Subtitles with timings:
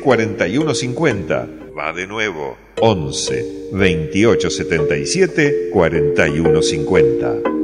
[0.00, 1.48] 4150.
[1.76, 2.56] Va de nuevo.
[2.80, 7.60] 11 28 77 4150.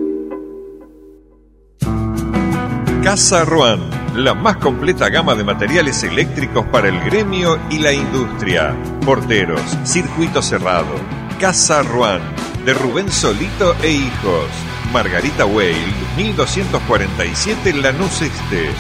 [3.02, 8.76] Casa Ruan, la más completa gama de materiales eléctricos para el gremio y la industria.
[9.04, 10.92] Porteros, circuito cerrado.
[11.38, 12.20] Casa Ruan,
[12.64, 14.48] de Rubén Solito e Hijos.
[14.92, 15.76] Margarita Weil,
[16.16, 18.70] 1247 Lanús Este.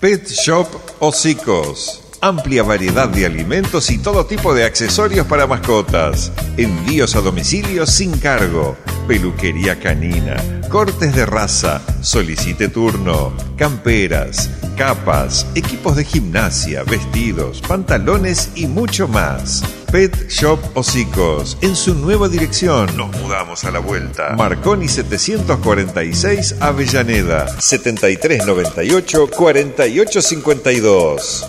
[0.00, 0.66] Pet Shop
[0.98, 2.00] Hocicos.
[2.20, 6.32] Amplia variedad de alimentos y todo tipo de accesorios para mascotas.
[6.56, 8.76] Envíos a domicilio sin cargo.
[9.06, 10.36] Peluquería canina.
[10.68, 11.82] Cortes de raza.
[12.02, 13.32] Solicite turno.
[13.56, 14.48] Camperas.
[14.76, 15.46] Capas.
[15.54, 16.84] Equipos de gimnasia.
[16.84, 17.60] Vestidos.
[17.62, 19.64] Pantalones y mucho más.
[19.90, 21.58] Pet Shop Hocicos.
[21.62, 22.96] En su nueva dirección.
[22.96, 24.36] Nos mudamos a la vuelta.
[24.36, 27.48] Marconi 746 Avellaneda.
[27.60, 31.48] 7398 4852.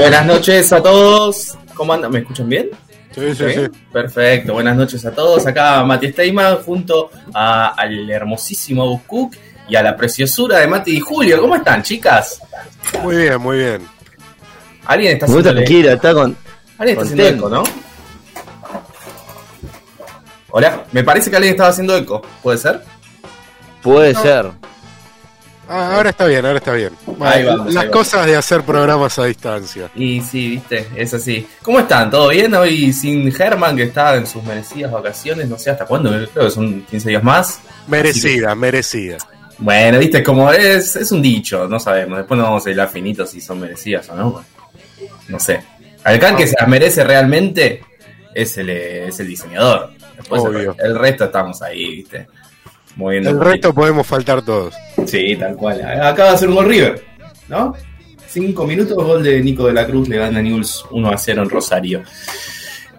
[0.05, 1.57] Buenas noches a todos.
[1.75, 2.13] ¿Cómo andan?
[2.13, 2.69] ¿Me escuchan bien?
[3.15, 3.61] Sí, sí, sí.
[3.91, 5.47] Perfecto, buenas noches a todos.
[5.47, 9.35] Acá Mati Steyman junto a- al hermosísimo Buscook
[9.67, 11.41] y a la preciosura de Mati y Julio.
[11.41, 12.39] ¿Cómo están, chicas?
[13.03, 13.89] Muy bien, muy bien.
[14.85, 16.37] Alguien está Muy haciendo tranquilo, está con.
[16.77, 17.63] Alguien está haciendo eco, ¿no?
[20.51, 22.21] Hola, me parece que alguien estaba haciendo eco.
[22.43, 22.83] ¿Puede ser?
[23.83, 24.51] Puede ser.
[25.69, 26.91] Ah, ahora está bien, ahora está bien.
[27.21, 27.91] Ahí vamos, Las ahí vamos.
[27.91, 29.91] cosas de hacer programas a distancia.
[29.95, 31.47] Y sí, viste, es así.
[31.63, 32.11] ¿Cómo están?
[32.11, 32.55] ¿Todo bien?
[32.55, 36.51] Hoy sin Germán, que está en sus merecidas vacaciones, no sé hasta cuándo, creo que
[36.51, 37.61] son 15 días más.
[37.89, 39.17] Merecida, merecida.
[39.59, 42.19] Bueno, viste, como es, es un dicho, no sabemos.
[42.19, 44.45] Después no vamos a hilar finito si son merecidas o no.
[45.29, 45.63] No sé.
[46.03, 47.83] Al can que se las merece realmente
[48.35, 49.93] es el, es el diseñador.
[50.17, 50.43] Después
[50.79, 52.27] el resto estamos ahí, viste.
[52.97, 54.75] Moviendo El resto podemos faltar todos.
[55.07, 55.83] Sí, tal cual.
[55.83, 57.05] Acaba de hacer un gol River,
[57.49, 57.75] ¿no?
[58.27, 61.51] Cinco minutos, gol de Nico de la Cruz, le gana News 1 a 0 en
[61.51, 62.03] Rosario.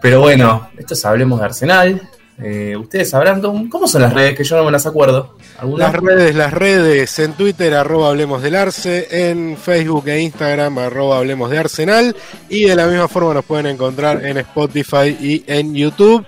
[0.01, 2.09] Pero bueno, esto es Hablemos de Arsenal.
[2.37, 5.37] Eh, Ustedes sabrán cómo son las redes, que yo no me las acuerdo.
[5.77, 11.19] Las redes, las redes, en Twitter, arroba Hablemos del Arce, en Facebook e Instagram, arroba
[11.19, 12.13] Hablemos de Arsenal,
[12.49, 16.25] y de la misma forma nos pueden encontrar en Spotify y en YouTube,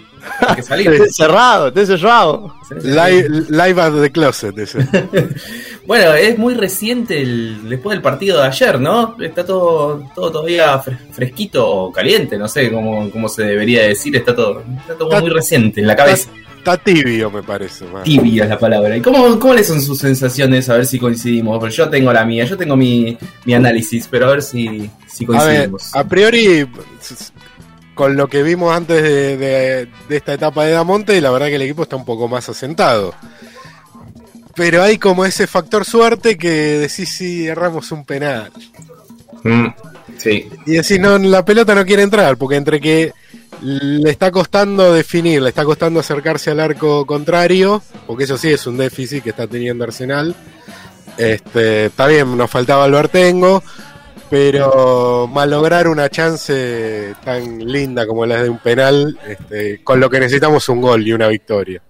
[0.70, 2.54] Hay que encerrado, estoy encerrado.
[2.84, 4.80] Live, live at the closet, ese.
[5.86, 9.16] Bueno, es muy reciente el, después del partido de ayer, ¿no?
[9.22, 14.14] Está todo, todo todavía fre- fresquito o caliente, no sé cómo, cómo se debería decir.
[14.18, 16.30] Está todo, está todo Está- muy reciente en la cabeza.
[16.30, 16.47] Está
[16.84, 17.86] tibio, me parece.
[17.86, 18.04] más.
[18.04, 18.96] Tibia es la palabra.
[18.98, 20.70] ¿Y cómo, cuáles son sus sensaciones?
[20.70, 21.58] A ver si coincidimos.
[21.60, 25.24] Pero yo tengo la mía, yo tengo mi, mi análisis, pero a ver si, si
[25.26, 25.38] A ver,
[25.70, 25.96] coincidimos.
[25.96, 26.68] a priori,
[27.96, 31.56] con lo que vimos antes de, de- de esta etapa de Damonte, la verdad que
[31.56, 33.14] el equipo está un poco más asentado.
[34.56, 38.52] Pero hay como ese factor suerte que decís si erramos un penal.
[39.44, 39.68] Mm,
[40.18, 40.50] sí.
[40.66, 43.14] Y decís, no, la pelota no quiere entrar, porque entre que
[43.62, 48.68] le está costando definir, le está costando acercarse al arco contrario, porque eso sí es
[48.68, 50.36] un déficit que está teniendo Arsenal.
[51.18, 53.64] Este, está bien, nos faltaba el Bartengo,
[54.30, 60.20] pero malograr una chance tan linda como la de un penal, este, con lo que
[60.20, 61.82] necesitamos un gol y una victoria.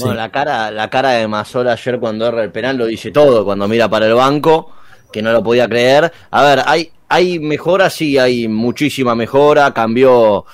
[0.00, 3.44] Bueno, la cara, la cara de Mazola ayer cuando erra el penal lo dice todo,
[3.44, 4.72] cuando mira para el banco,
[5.12, 6.10] que no lo podía creer.
[6.30, 10.44] A ver, hay, hay mejora, sí, hay muchísima mejora, cambió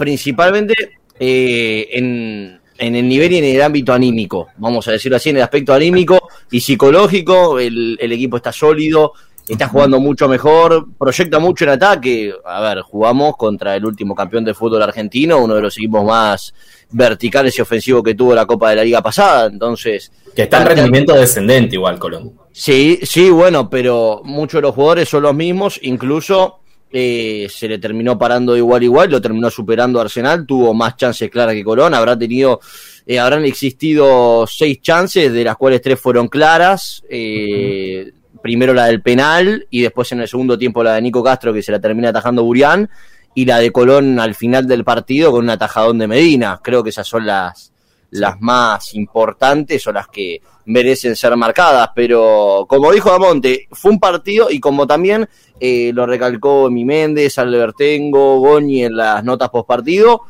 [0.00, 0.74] principalmente
[1.18, 5.36] eh, en, en el nivel y en el ámbito anímico, vamos a decirlo así, en
[5.36, 6.18] el aspecto anímico
[6.50, 9.12] y psicológico, el, el equipo está sólido,
[9.46, 12.32] está jugando mucho mejor, proyecta mucho en ataque.
[12.46, 16.54] A ver, jugamos contra el último campeón de fútbol argentino, uno de los equipos más
[16.92, 20.10] verticales y ofensivos que tuvo la Copa de la Liga pasada, entonces...
[20.34, 22.32] Que está en rendimiento descendente igual, Colón.
[22.52, 26.59] Sí, sí, bueno, pero muchos de los jugadores son los mismos, incluso
[26.92, 31.54] eh, se le terminó parando igual igual, lo terminó superando Arsenal, tuvo más chances claras
[31.54, 32.60] que Colón, habrá tenido,
[33.06, 39.02] eh, habrán existido seis chances, de las cuales tres fueron claras, eh, primero la del
[39.02, 42.08] penal y después en el segundo tiempo la de Nico Castro que se la termina
[42.08, 42.88] atajando Burián
[43.34, 46.90] y la de Colón al final del partido con un atajadón de Medina, creo que
[46.90, 47.72] esas son las,
[48.10, 54.00] las más importantes o las que merecen ser marcadas, pero como dijo Damonte, fue un
[54.00, 59.68] partido y como también eh, lo recalcó Mi Méndez, Albertengo, Goñi en las notas post
[59.68, 60.22] partido,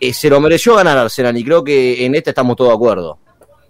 [0.00, 3.18] eh, se lo mereció ganar Arsenal y creo que en este estamos todos de acuerdo.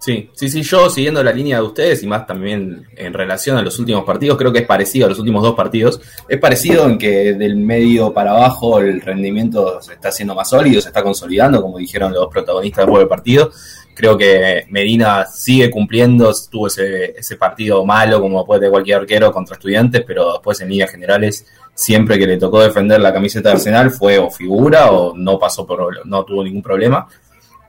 [0.04, 3.62] Sí, sí, sí, yo siguiendo la línea de ustedes y más también en relación a
[3.62, 5.98] los últimos partidos, creo que es parecido a los últimos dos partidos.
[6.28, 10.82] Es parecido en que del medio para abajo el rendimiento se está haciendo más sólido,
[10.82, 13.50] se está consolidando, como dijeron los protagonistas después del partido.
[13.94, 19.32] Creo que Medina sigue cumpliendo, tuvo ese, ese partido malo como puede tener cualquier arquero
[19.32, 23.54] contra estudiantes, pero después en líneas generales, siempre que le tocó defender la camiseta de
[23.54, 27.08] Arsenal fue o figura o no pasó por, no tuvo ningún problema.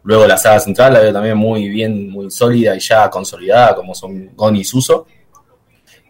[0.06, 3.96] Luego la saga central la veo también muy bien, muy sólida y ya consolidada, como
[3.96, 5.08] son Goni y Suso.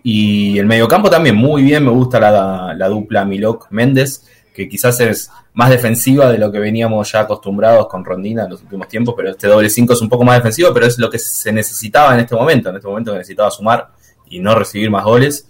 [0.03, 4.23] Y el mediocampo también muy bien, me gusta la, la dupla Milok-Méndez,
[4.53, 8.61] que quizás es más defensiva de lo que veníamos ya acostumbrados con Rondina en los
[8.61, 11.17] últimos tiempos, pero este doble 5 es un poco más defensivo, pero es lo que
[11.17, 13.91] se necesitaba en este momento, en este momento que necesitaba sumar
[14.27, 15.47] y no recibir más goles.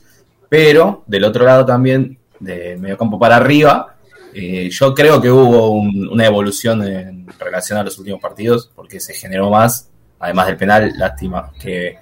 [0.48, 3.95] Pero del otro lado también, del mediocampo para arriba,
[4.36, 9.00] eh, yo creo que hubo un- una evolución en relación a los últimos partidos, porque
[9.00, 9.90] se generó más,
[10.20, 11.98] además del penal, lástima que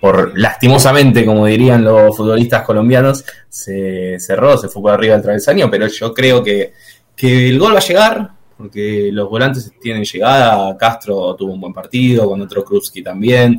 [0.00, 5.70] por lastimosamente, como dirían los futbolistas colombianos, se cerró, se fue por arriba del travesaño,
[5.70, 6.72] pero yo creo que,
[7.16, 11.72] que el gol va a llegar, porque los volantes tienen llegada, Castro tuvo un buen
[11.72, 13.58] partido, con otro Krupski también,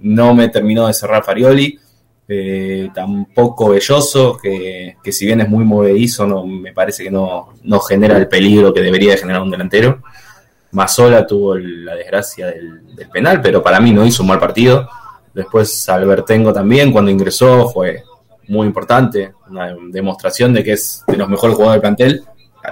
[0.00, 1.78] no me terminó de cerrar Farioli,
[2.28, 7.50] eh, tampoco Belloso, que, que, si bien es muy movedizo, no, me parece que no,
[7.62, 10.02] no genera el peligro que debería de generar un delantero.
[10.72, 14.88] Mazola tuvo la desgracia del, del penal, pero para mí no hizo un mal partido.
[15.32, 18.02] Después Albertengo también, cuando ingresó, fue
[18.48, 22.24] muy importante, una demostración de que es de los mejores jugadores del plantel.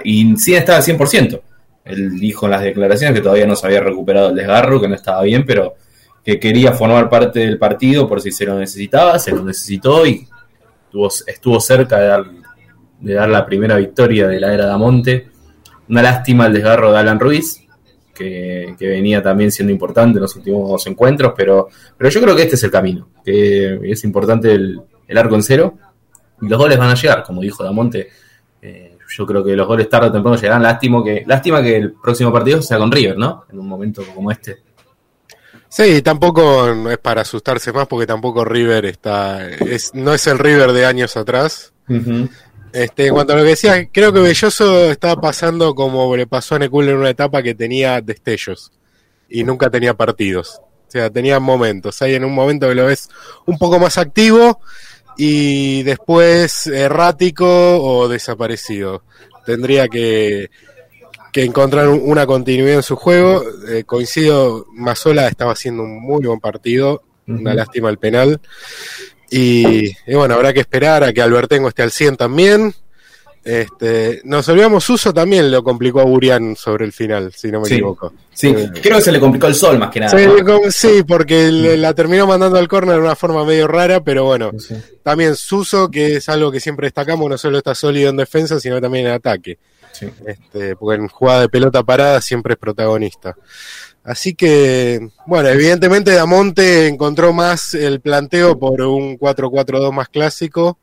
[0.03, 1.41] Y sí estaba al 100%.
[1.85, 4.95] Él dijo en las declaraciones que todavía no se había recuperado el desgarro, que no
[4.95, 5.75] estaba bien, pero
[6.25, 10.27] que quería formar parte del partido por si se lo necesitaba, se lo necesitó y
[11.27, 12.25] estuvo, cerca de dar,
[12.99, 15.29] de dar la primera victoria de la era Damonte.
[15.87, 17.63] Una lástima el desgarro de Alan Ruiz,
[18.11, 22.55] que, venía también siendo importante en los últimos encuentros, pero, pero yo creo que este
[22.55, 24.81] es el camino, que es importante el,
[25.15, 25.77] arco en cero
[26.41, 28.09] y los goles van a llegar, como dijo Damonte.
[28.63, 30.63] Eh, yo creo que los goles tarde o temprano llegarán.
[30.63, 33.45] Lástima que, lástima que el próximo partido sea con River, ¿no?
[33.51, 34.64] En un momento como este.
[35.75, 40.71] Sí, tampoco es para asustarse más porque tampoco River está, es, no es el River
[40.71, 41.73] de años atrás.
[41.89, 42.29] Uh -huh.
[42.71, 46.55] Este, en cuanto a lo que decía, creo que Belloso estaba pasando como le pasó
[46.55, 48.71] a Necul en una etapa que tenía destellos
[49.27, 50.61] y nunca tenía partidos.
[50.87, 52.01] O sea, tenía momentos.
[52.01, 53.09] Hay en un momento que lo ves
[53.45, 54.61] un poco más activo
[55.17, 59.03] y después errático o desaparecido.
[59.45, 60.49] Tendría que,
[61.35, 63.43] que encontrar una continuidad en su juego.
[63.67, 67.03] Eh, coincido, Mazola estaba haciendo un muy buen partido.
[67.27, 67.39] Uh -huh.
[67.41, 68.39] Una lástima el penal.
[69.29, 72.73] Y, y, bueno, habrá que esperar a que Albertengo esté al 100 también.
[73.43, 77.67] Este, nos olvidamos, Uso también lo complicó a Burian sobre el final, si no me
[77.67, 78.13] sí, equivoco.
[78.33, 80.17] Sí, eh, creo que se le complicó el sol más que nada.
[80.17, 80.59] Sí, ¿no?
[80.71, 84.51] sí porque le, la terminó mandando al córner de una forma medio rara, pero bueno,
[84.57, 84.73] sí.
[85.03, 88.79] también Suso, que es algo que siempre destacamos, no solo está sólido en defensa, sino
[88.79, 89.59] también en ataque.
[89.97, 90.09] Sí.
[90.25, 93.35] Este, porque en jugada de pelota parada siempre es protagonista.
[94.03, 100.77] Así que, bueno, evidentemente Damonte encontró más el planteo por un 4-4-2 más clásico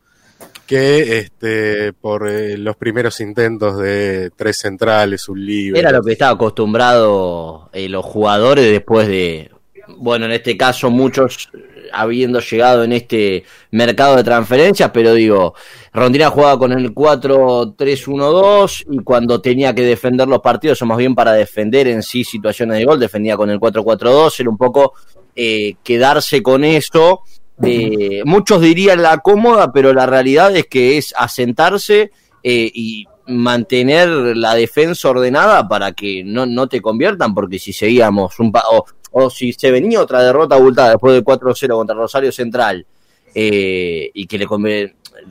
[0.66, 5.78] que este por eh, los primeros intentos de tres centrales, un libre.
[5.78, 9.50] Era lo que estaba acostumbrado eh, los jugadores después de,
[9.99, 11.50] bueno, en este caso muchos
[11.92, 15.54] habiendo llegado en este mercado de transferencias, pero digo,
[15.92, 21.14] Rondina jugaba con el 4-3-1-2 y cuando tenía que defender los partidos, o más bien
[21.14, 24.94] para defender en sí situaciones de gol, defendía con el 4-4-2, era un poco
[25.34, 27.20] eh, quedarse con eso.
[27.62, 32.11] Eh, muchos dirían la cómoda, pero la realidad es que es asentarse
[32.42, 38.38] eh, y mantener la defensa ordenada para que no, no te conviertan, porque si seguíamos
[38.40, 38.64] un pa
[39.12, 42.87] o si se venía otra derrota abultada después del 4-0 contra Rosario Central
[43.35, 44.47] eh, y que le,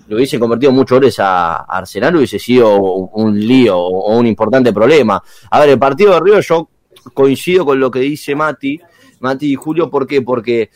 [0.07, 5.21] le hubiesen convertido muchos goles a Arsenal, hubiese sido un lío o un importante problema.
[5.49, 6.69] A ver, el partido de Río yo
[7.13, 8.79] coincido con lo que dice Mati,
[9.19, 10.21] Mati y Julio, ¿por qué?
[10.21, 10.69] Porque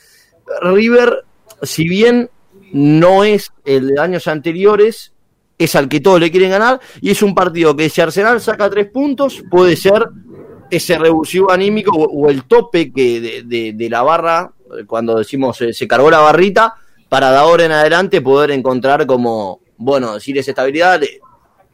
[0.62, 1.26] River,
[1.62, 2.30] si bien
[2.72, 5.14] no es el de años anteriores,
[5.58, 8.70] es al que todos le quieren ganar y es un partido que si Arsenal saca
[8.70, 10.10] tres puntos puede ser
[10.69, 14.51] ese revulsivo anímico o, o el tope que de, de, de, la barra,
[14.88, 16.75] cuando decimos eh, se cargó la barrita,
[17.10, 21.19] para de ahora en adelante poder encontrar como, bueno, decir esa estabilidad, le,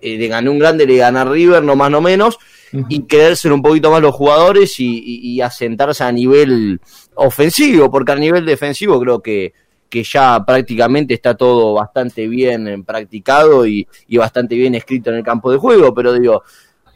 [0.01, 2.37] eh, le gané un grande, le gana River, no más no menos,
[2.73, 2.85] uh -huh.
[2.89, 6.79] y creerse un poquito más los jugadores y, y, y asentarse a nivel
[7.15, 9.53] ofensivo, porque a nivel defensivo creo que
[9.91, 15.23] que ya prácticamente está todo bastante bien practicado y, y, bastante bien escrito en el
[15.23, 16.43] campo de juego, pero digo,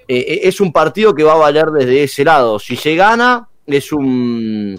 [0.08, 2.60] eh, es un partido que va a valer desde ese lado.
[2.60, 4.78] Si se gana, es un,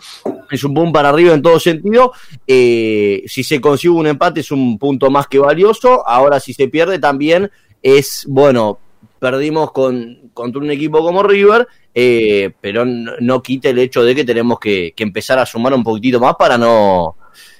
[0.51, 2.13] es un boom para arriba en todo sentido.
[2.47, 6.07] Eh, si se consigue un empate, es un punto más que valioso.
[6.07, 7.51] Ahora, si se pierde, también
[7.83, 8.79] es, bueno,
[9.19, 14.15] perdimos con, contra un equipo como River, eh, pero no, no, quita el hecho de
[14.15, 17.17] que tenemos que, que empezar a sumar un poquitito más para no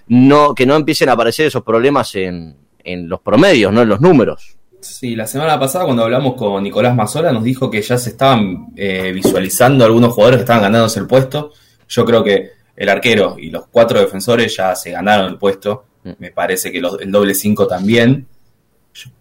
[0.09, 4.01] no, que no empiecen a aparecer esos problemas en, en los promedios, no en los
[4.01, 4.57] números.
[4.87, 8.69] Sí, la semana pasada cuando hablamos con Nicolás Mazola nos dijo que ya se estaban
[8.77, 11.53] eh, visualizando algunos jugadores que estaban ganándose el puesto.
[11.89, 15.85] Yo creo que el arquero y los cuatro defensores ya se ganaron el puesto.
[16.05, 16.11] Mm.
[16.19, 18.27] Me parece que los, el doble cinco también.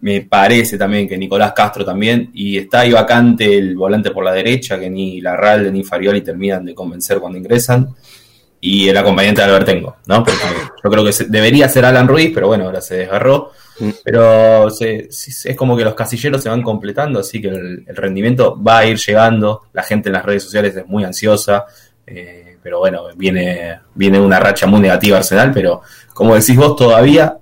[0.00, 2.30] Me parece también que Nicolás Castro también.
[2.32, 6.64] Y está ahí vacante el volante por la derecha, que ni Larralde ni Farioli terminan
[6.64, 7.94] de convencer cuando ingresan
[8.60, 10.24] y el acompañante de Albertengo, ¿no?
[10.24, 10.40] Porque
[10.82, 13.52] yo creo que se, debería ser Alan Ruiz, pero bueno, ahora se desgarró.
[14.04, 18.62] Pero se, es como que los casilleros se van completando, así que el, el, rendimiento
[18.62, 19.62] va a ir llegando.
[19.72, 21.66] La gente en las redes sociales es muy ansiosa.
[22.06, 27.36] Eh, pero bueno, viene, viene una racha muy negativa Arsenal, pero como decís vos, todavía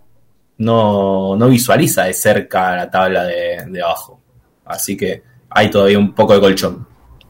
[0.59, 4.21] no, no visualiza de cerca la tabla de, de abajo.
[4.64, 6.87] Así que hay todavía un poco de colchón.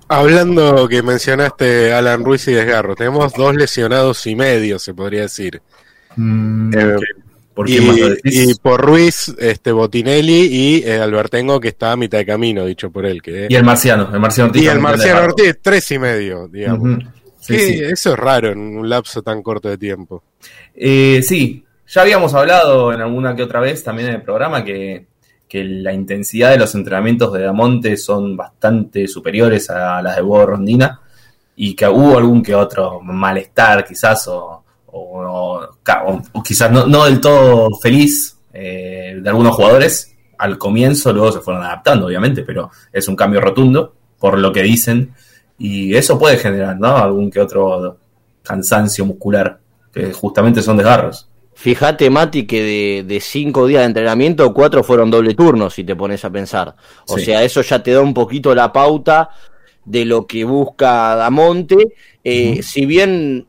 [0.09, 5.63] Hablando que mencionaste Alan Ruiz y Desgarro, tenemos dos lesionados y medio, se podría decir.
[6.17, 6.97] Eh,
[7.55, 8.51] ¿Por y, quién más lo decís?
[8.51, 12.91] y por Ruiz, este Botinelli y eh, Albertengo, que está a mitad de camino, dicho
[12.91, 13.23] por él.
[13.23, 17.05] Que, Y el marciano, el marciano Ortiz y el Marciano Ortiz, tres y medio, digamos.
[17.41, 17.55] Sí.
[17.55, 20.23] Eso es raro en un lapso tan corto de tiempo.
[20.75, 25.07] Eh, sí, ya habíamos hablado en alguna que otra vez también en el programa que,
[25.47, 30.47] que la intensidad de los entrenamientos de Damonte son bastante superiores a las de Bodo
[30.47, 31.01] Rondina
[31.57, 34.54] y que hubo algún que otro malestar quizás o,
[35.43, 41.41] o- quizás no, no del todo feliz eh, de algunos jugadores al comienzo, luego se
[41.41, 45.13] fueron adaptando obviamente, pero es un cambio rotundo por lo que dicen
[45.59, 46.97] y eso puede generar ¿no?
[46.97, 47.99] algún que otro
[48.43, 49.59] cansancio muscular
[49.93, 51.29] que justamente son desgarros.
[51.57, 55.95] Fíjate, Mati, que de, de cinco días de entrenamiento, cuatro fueron doble turno, si te
[55.95, 56.75] pones a pensar.
[57.09, 57.27] O Sí.
[57.27, 59.31] sea, eso ya te da un poquito la pauta
[59.85, 61.95] de lo que busca Damonte.
[62.25, 63.47] Eh, Si bien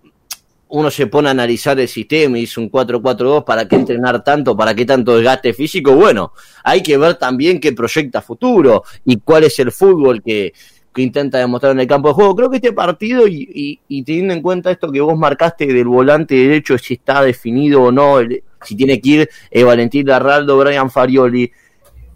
[0.68, 4.58] uno se pone a analizar el sistema y dice un 4-4-2, ¿para qué entrenar tanto?
[4.58, 5.94] ¿Para qué tanto desgaste físico?
[5.96, 10.54] Bueno, hay que ver también qué proyecta futuro y cuál es el fútbol que,
[10.96, 12.36] que intenta demostrar en el campo de juego.
[12.36, 16.78] Creo que este partido, y, teniendo en cuenta esto que vos marcaste del volante derecho,
[16.78, 18.20] si está definido o no,
[18.64, 21.52] si tiene que ir eh, Valentín Larraldo, Brian Farioli,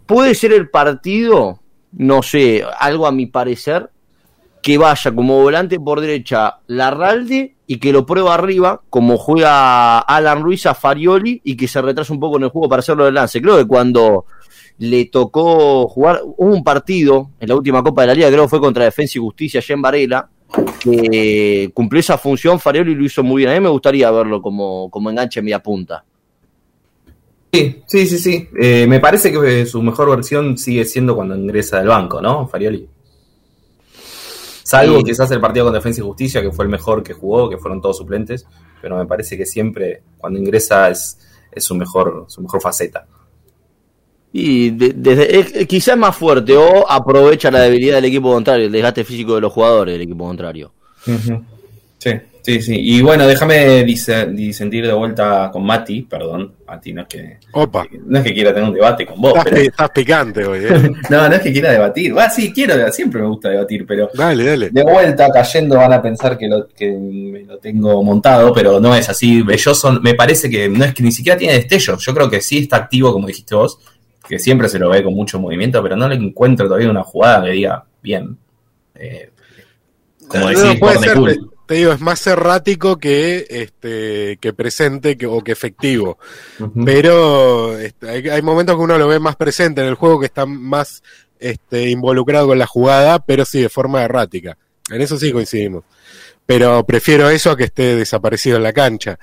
[0.06, 1.60] puede ser el partido,
[1.92, 3.90] no sé, algo a mi parecer,
[4.62, 10.42] que vaya como volante por derecha Larralde y que lo prueba arriba, como juega Alan
[10.42, 13.14] Ruiz a Farioli y que se retrasa un poco en el juego para hacerlo del
[13.14, 13.40] lance.
[13.40, 14.26] Creo que cuando
[14.78, 18.60] le tocó jugar, un partido en la última Copa de la Liga, creo que fue
[18.60, 20.28] contra Defensa y Justicia en Varela,
[20.80, 23.50] que cumplió esa función, Farioli lo hizo muy bien.
[23.50, 26.04] A mí me gustaría verlo como, como enganche media punta.
[27.52, 28.48] Sí, sí, sí, sí.
[28.60, 32.46] Eh, me parece que su mejor versión sigue siendo cuando ingresa del banco, ¿no?
[32.46, 32.88] Farioli.
[34.70, 35.04] Salvo Sí.
[35.04, 37.80] quizás el partido con Defensa y Justicia, que fue el mejor que jugó, que fueron
[37.80, 38.46] todos suplentes,
[38.80, 41.18] pero me parece que siempre cuando ingresa es,
[41.50, 43.06] es su mejor, su mejor faceta.
[44.32, 48.72] Y de- desde, es- quizás más fuerte o aprovecha la debilidad del equipo contrario, el
[48.72, 50.72] desgaste físico de los jugadores del equipo contrario.
[51.98, 52.10] Sí,
[52.42, 52.74] sí, sí.
[52.76, 57.86] Y bueno, déjame dise- disentir de vuelta con Mati, perdón, Mati, no es que, Opa,
[58.06, 59.56] no es que quiera tener un debate con vos, estás, pero...
[59.62, 60.90] estás picante hoy, ¿eh?
[61.10, 62.14] No, no es que quiera debatir.
[62.18, 64.70] Ah, sí, quiero, siempre me gusta debatir, pero dale, dale.
[64.70, 68.94] de vuelta cayendo van a pensar que, lo, que me lo tengo montado, pero no
[68.94, 69.42] es así.
[69.42, 72.04] Belloso me parece que no es que ni siquiera tiene destellos.
[72.04, 73.78] Yo creo que sí está activo, como dijiste vos,
[74.28, 77.44] que siempre se lo ve con mucho movimiento, pero no le encuentro todavía una jugada
[77.44, 78.36] que diga bien.
[78.94, 79.30] Eh,
[80.28, 81.49] como No, decís, puede ser, Cool.
[81.70, 86.18] Te, digo, es más errático que este que presente que, o que efectivo.
[86.84, 90.26] Pero este, hay, hay momentos que uno lo ve más presente en el juego, que
[90.26, 91.00] está más
[91.38, 94.58] este, involucrado con la jugada, pero sí de forma errática.
[94.90, 95.84] En eso sí coincidimos.
[96.44, 99.16] Pero prefiero eso a que esté desaparecido en la cancha.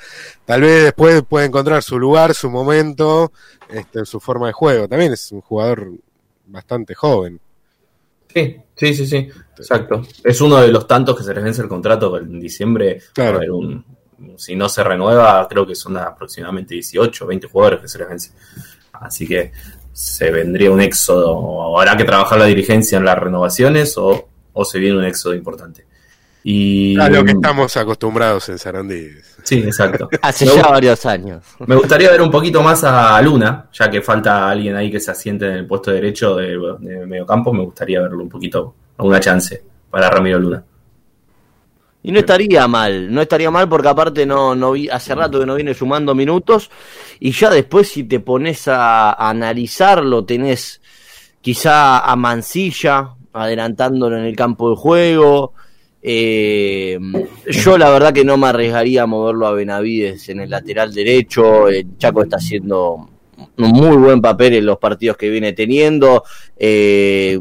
[0.45, 3.33] Tal vez después puede encontrar su lugar, su momento,
[3.69, 4.88] este, su forma de juego.
[4.88, 5.91] También es un jugador
[6.45, 7.41] bastante joven.
[8.33, 10.03] Sí, sí, sí, sí, exacto.
[10.23, 13.01] Es uno de los tantos que se les vence el contrato en diciembre.
[13.13, 13.39] Claro.
[13.55, 13.83] Un,
[14.37, 18.09] si no se renueva, creo que son aproximadamente 18 o 20 jugadores que se les
[18.09, 18.31] vence.
[18.93, 19.51] Así que
[19.91, 21.31] se vendría un éxodo.
[21.31, 25.33] o Habrá que trabajar la dirigencia en las renovaciones o, o se viene un éxodo
[25.33, 25.85] importante.
[26.43, 29.09] Y, A lo que estamos acostumbrados en Sarandí.
[29.47, 30.10] Sí, exacto.
[30.21, 31.43] Hace Me ya gusta- varios años.
[31.65, 35.12] Me gustaría ver un poquito más a Luna, ya que falta alguien ahí que se
[35.12, 37.53] asiente en el puesto derecho de, de mediocampo.
[37.53, 40.63] Me gustaría verlo un poquito, alguna chance para Ramiro Luna.
[42.03, 45.45] Y no estaría mal, no estaría mal porque aparte no, no vi, hace rato que
[45.45, 46.69] no viene sumando minutos
[47.19, 50.79] y ya después si te pones a, a analizarlo tenés
[51.41, 55.53] quizá a Mancilla adelantándolo en el campo de juego.
[56.01, 56.97] Eh,
[57.47, 61.67] yo la verdad que no me arriesgaría a moverlo a Benavides en el lateral derecho.
[61.67, 63.10] El Chaco está haciendo
[63.57, 66.23] un muy buen papel en los partidos que viene teniendo.
[66.57, 67.39] Eh,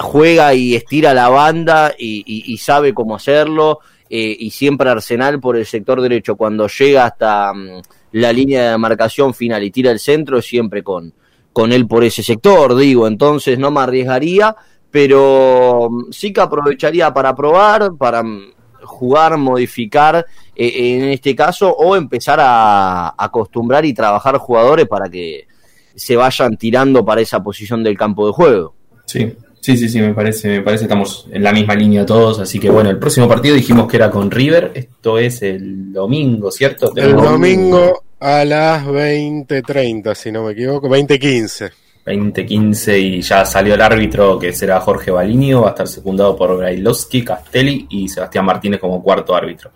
[0.00, 3.80] juega y estira la banda y, sabe cómo hacerlo.
[4.10, 7.80] eh, y siempre Arsenal por el sector derecho, cuando llega hasta mm,
[8.12, 11.12] la línea de marcación final y tira el centro, siempre con,
[11.52, 13.06] con él por ese sector, digo.
[13.06, 14.54] Entonces no me arriesgaría,
[14.94, 18.52] pero mm, sí que aprovecharía para probar, para mm,
[18.84, 25.48] jugar, modificar eh, en este caso, o empezar a acostumbrar y trabajar jugadores para que
[25.96, 28.74] se vayan tirando para esa posición del campo de juego.
[29.04, 32.38] Sí, Sí, sí, sí, me parece, me parece que estamos en la misma línea todos,
[32.38, 36.50] así que bueno, el próximo partido dijimos que era con River, esto es el domingo,
[36.50, 36.92] ¿cierto?
[36.94, 41.72] El domingo a las 20.30, si no me equivoco, 20.15.
[42.04, 46.56] 2015 y ya salió el árbitro que será Jorge Balinio, va a estar secundado por
[46.58, 49.70] Brailovsky, Castelli y Sebastián Martínez como cuarto árbitro.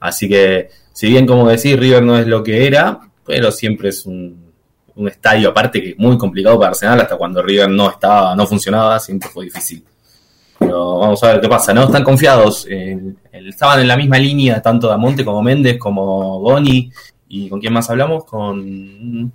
[0.00, 4.04] Así que, si bien como decir River no es lo que era, pero siempre es
[4.04, 4.52] un,
[4.96, 8.46] un estadio aparte que es muy complicado para Arsenal, hasta cuando River no estaba, no
[8.46, 9.84] funcionaba, siempre fue difícil.
[10.58, 11.84] Pero vamos a ver qué pasa, ¿no?
[11.84, 12.66] Están confiados,
[13.32, 16.92] estaban en la misma línea tanto Damonte como Méndez, como Goni,
[17.28, 18.24] y ¿con quién más hablamos?
[18.24, 19.32] Con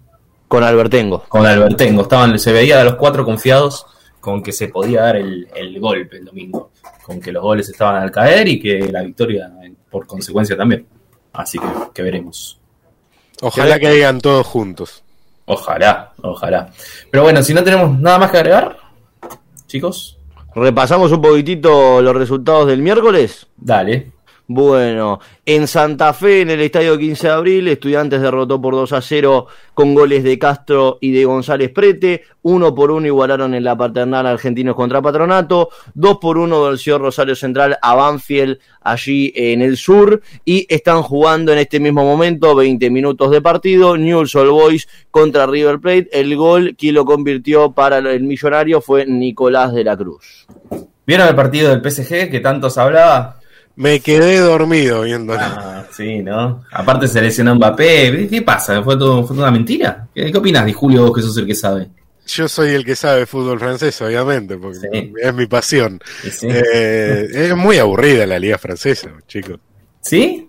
[0.49, 1.23] Con Albertengo.
[1.29, 2.01] con Albertengo.
[2.01, 3.85] Estaban, se veía a los cuatro confiados
[4.19, 6.71] con que se podía dar el, el golpe el domingo,
[7.03, 10.85] con que los goles estaban al caer y que la victoria eh, por consecuencia también.
[11.31, 12.59] Así que, que veremos.
[13.41, 15.01] Ojalá que hayan todos juntos.
[15.45, 16.69] Ojalá, ojalá.
[17.09, 18.77] Pero bueno, si no tenemos nada más que agregar,
[19.67, 20.19] chicos,
[20.55, 23.47] Repasamos un poquitito los resultados del miércoles.
[23.55, 24.11] dale.
[24.51, 28.99] Bueno, en Santa Fe, en el estadio 15 de abril, Estudiantes derrotó por 2 a
[28.99, 32.23] 0 con goles de Castro y de González Prete.
[32.41, 35.69] Uno por uno igualaron en la paternal Argentinos contra Patronato.
[35.93, 40.19] Dos por uno venció Rosario Central a Banfield allí en el sur.
[40.45, 43.97] Y están jugando en este mismo momento 20 minutos de partido.
[43.97, 46.09] Newell's Old Boys contra River Plate.
[46.11, 50.47] El gol que lo convirtió para el millonario fue Nicolás de la Cruz.
[51.05, 53.38] ¿Vieron el partido del PSG que tanto se hablaba?
[53.79, 55.39] Me quedé dormido viéndolo.
[55.41, 56.65] Ah, sí, ¿no?
[56.73, 58.27] Aparte se lesionó Mbappé.
[58.29, 58.83] ¿Qué pasa?
[58.83, 60.05] ¿Fue todo, fue toda una mentira?
[60.13, 61.87] ¿Qué, qué opinas de Julio, vos que sos el que sabe?
[62.27, 65.13] Yo soy el que sabe fútbol francés, obviamente, porque Sí.
[65.23, 65.97] es mi pasión.
[66.29, 66.47] Sí.
[66.51, 69.59] Eh, es muy aburrida la liga francesa, chicos.
[70.01, 70.45] ¿Sí?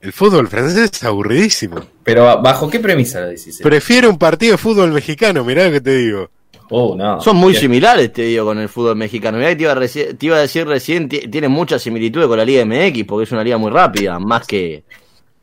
[0.00, 1.76] El fútbol francés es aburridísimo.
[2.02, 3.60] Pero ¿bajo qué premisa lo decís?
[3.62, 6.30] Prefiero un partido de fútbol mexicano, mirá lo que te digo.
[6.74, 7.20] Oh, no.
[7.20, 7.60] Son muy Bien.
[7.60, 9.36] similares, te digo, con el fútbol mexicano.
[9.38, 9.78] Mirá que te iba a,
[10.16, 13.32] te iba a decir recién, ti- tiene muchas similitudes con la Liga MX, porque es
[13.32, 14.82] una liga muy rápida, más que...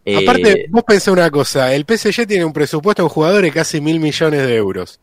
[0.06, 3.80] eh, Aparte, vos pensé una cosa, el PSG tiene un presupuesto en jugadores de casi
[3.80, 5.00] mil millones de euros.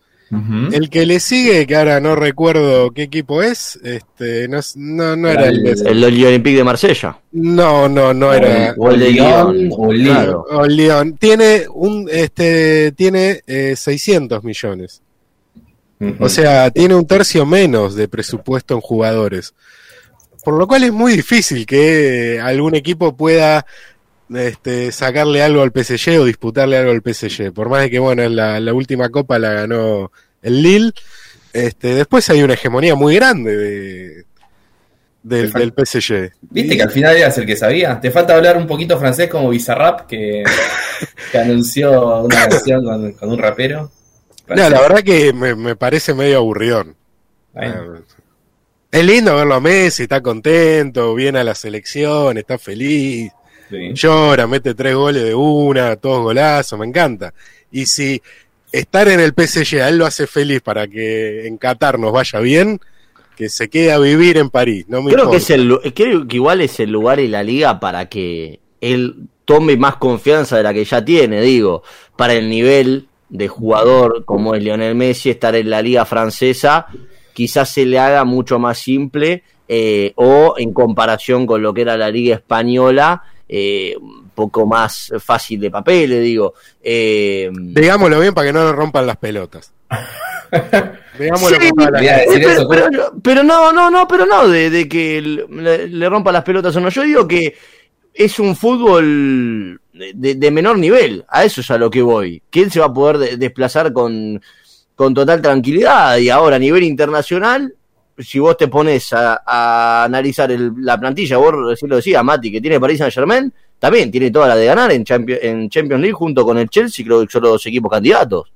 [0.73, 5.15] El que le sigue, que ahora no recuerdo qué equipo es, este, no, es- no,
[5.15, 7.17] no era el, de- el Olympique de Marsella.
[7.31, 8.75] No, no, no era.
[8.77, 10.45] O el de Lyon, Lyon, o claro.
[10.51, 11.17] O León.
[11.21, 15.01] Tiene un, este, tiene eh, 600 millones.
[16.21, 19.55] O sea, tiene un tercio menos de presupuesto en jugadores.
[20.45, 23.67] Por lo cual es muy difícil que algún equipo pueda
[24.35, 27.53] este, sacarle algo al PSG o disputarle algo al PSG.
[27.53, 30.93] Por más de que, bueno, la, la última copa la ganó el Lille.
[31.53, 34.25] Este, después hay una hegemonía muy grande de,
[35.23, 36.33] del, del PSG.
[36.43, 38.01] ¿Viste que al final eras el que sabía?
[38.01, 40.45] Te falta hablar un poquito francés como Bizarrap, que,
[41.33, 43.91] que anunció una canción con, con un rapero.
[44.49, 46.97] No, la verdad que me, me parece medio aburridón.
[47.53, 48.03] Bueno,
[48.91, 53.33] Es lindo verlo a Messi, está contento, viene a la selección, está feliz,
[53.71, 53.93] sí.
[53.95, 57.33] llora, mete tres goles de una, todos golazos, me encanta.
[57.73, 58.23] Y si
[58.71, 62.39] estar en el PSG a él lo hace feliz para que en Qatar nos vaya
[62.41, 62.81] bien,
[63.37, 66.37] que se quede a vivir en París, no me Creo que, es el, creo que
[66.37, 70.75] igual es el lugar y la liga para que él tome más confianza de la
[70.75, 71.83] que ya tiene, digo,
[72.17, 76.87] para el nivel de jugador como es Lionel Messi, estar en la liga francesa
[77.35, 81.97] quizás se le haga mucho más simple eh, o en comparación con lo que era
[81.97, 86.55] la liga española, eh, un poco más fácil de papel, le digo.
[86.83, 89.73] Eh, Digámoslo bien para que no nos rompan las pelotas.
[91.19, 95.21] Digámoslo Sí, decir pero, eso, pero- pero no, no, no, pero no, de, de que
[95.21, 96.89] le, le rompa las pelotas o no.
[96.89, 97.55] Yo digo que
[98.15, 99.81] es un fútbol
[100.15, 102.43] de, menor nivel, a eso es a lo que voy.
[102.51, 104.41] Que él se va a poder de- desplazar con,
[104.95, 106.19] con total tranquilidad.
[106.19, 107.75] Y ahora a nivel internacional,
[108.19, 112.53] si vos te pones a, a analizar el- la plantilla, vos recién lo decías, Mati,
[112.53, 116.45] que tiene Paris Saint Germain, también tiene toda la de ganar en, Champions, League junto
[116.45, 118.51] con el Chelsea, creo que son los equipos candidatos.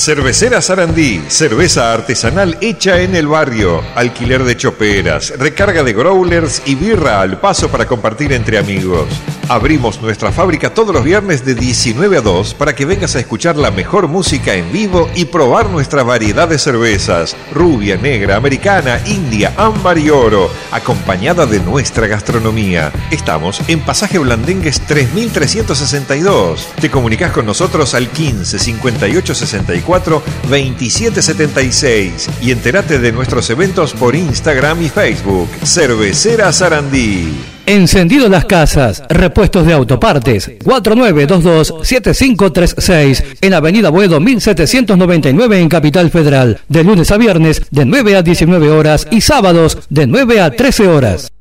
[0.01, 6.73] Cervecera Sarandí, cerveza artesanal hecha en el barrio, alquiler de choperas, recarga de growlers y
[6.73, 9.07] birra al paso para compartir entre amigos.
[9.51, 13.57] Abrimos nuestra fábrica todos los viernes de 19 a 2 para que vengas a escuchar
[13.57, 19.53] la mejor música en vivo y probar nuestra variedad de cervezas, rubia, negra, americana, india,
[19.57, 22.93] ámbar y oro, acompañada de nuestra gastronomía.
[23.11, 26.69] Estamos en Pasaje Blandengues 3362.
[26.79, 34.15] Te comunicas con nosotros al 15 58 64 2776 y entérate de nuestros eventos por
[34.15, 35.49] Instagram y Facebook.
[35.65, 37.60] Cervecera Sarandí.
[37.71, 46.83] Encendido las casas, repuestos de autopartes, 4922-7536, en Avenida Buedo 1799 en Capital Federal, de
[46.83, 51.31] lunes a viernes de 9 a 19 horas y sábados de 9 a 13 horas.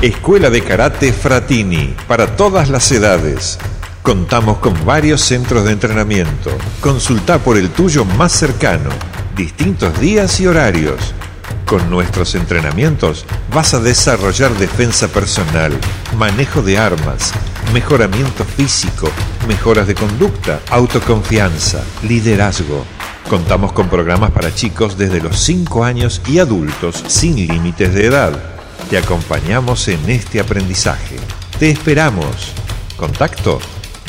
[0.00, 3.58] Escuela de Karate Fratini, para todas las edades.
[4.00, 6.56] Contamos con varios centros de entrenamiento.
[6.80, 8.88] Consulta por el tuyo más cercano,
[9.36, 11.12] distintos días y horarios.
[11.70, 15.72] Con nuestros entrenamientos vas a desarrollar defensa personal,
[16.18, 17.32] manejo de armas,
[17.72, 19.08] mejoramiento físico,
[19.46, 22.84] mejoras de conducta, autoconfianza, liderazgo.
[23.28, 28.32] Contamos con programas para chicos desde los 5 años y adultos sin límites de edad.
[28.90, 31.18] Te acompañamos en este aprendizaje.
[31.60, 32.52] Te esperamos.
[32.96, 33.60] Contacto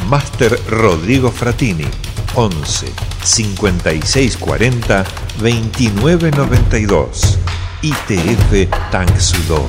[0.09, 1.85] Máster Rodrigo Fratini
[2.35, 5.05] 11 56 40
[5.39, 7.37] 29 92
[7.81, 9.67] ITF Tank Sudor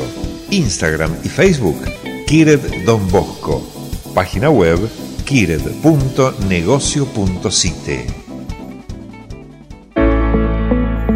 [0.52, 1.80] Instagram y Facebook
[2.28, 3.68] Kired Don Bosco.
[4.14, 4.78] Página web
[5.26, 8.06] kired.negocio.cite.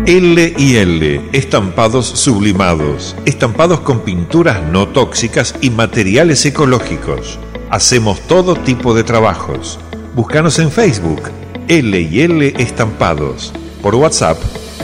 [0.08, 7.38] L y L, estampados sublimados, estampados con pinturas no tóxicas y materiales ecológicos.
[7.70, 9.78] Hacemos todo tipo de trabajos.
[10.16, 11.22] Búscanos en Facebook,
[11.68, 14.38] L y L Estampados, por WhatsApp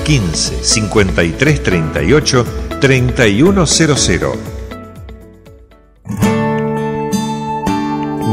[0.04, 2.46] 15 53 38
[2.80, 4.56] 3100.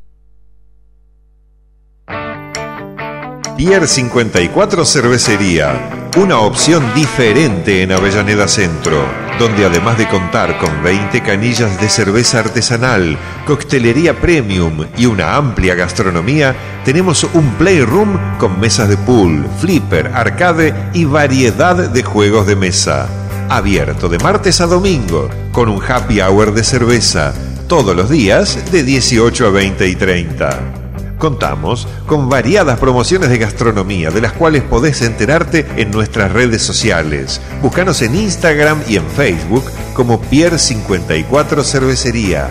[3.58, 6.03] Pier 54 Cervecería.
[6.16, 9.04] Una opción diferente en Avellaneda Centro,
[9.40, 15.74] donde además de contar con 20 canillas de cerveza artesanal, coctelería premium y una amplia
[15.74, 22.54] gastronomía, tenemos un playroom con mesas de pool, flipper, arcade y variedad de juegos de
[22.54, 23.08] mesa.
[23.48, 27.34] Abierto de martes a domingo, con un happy hour de cerveza,
[27.66, 30.83] todos los días de 18 a 20 y 30.
[31.24, 37.40] Contamos con variadas promociones de gastronomía, de las cuales podés enterarte en nuestras redes sociales.
[37.62, 42.50] Búscanos en Instagram y en Facebook como Pier54 Cervecería.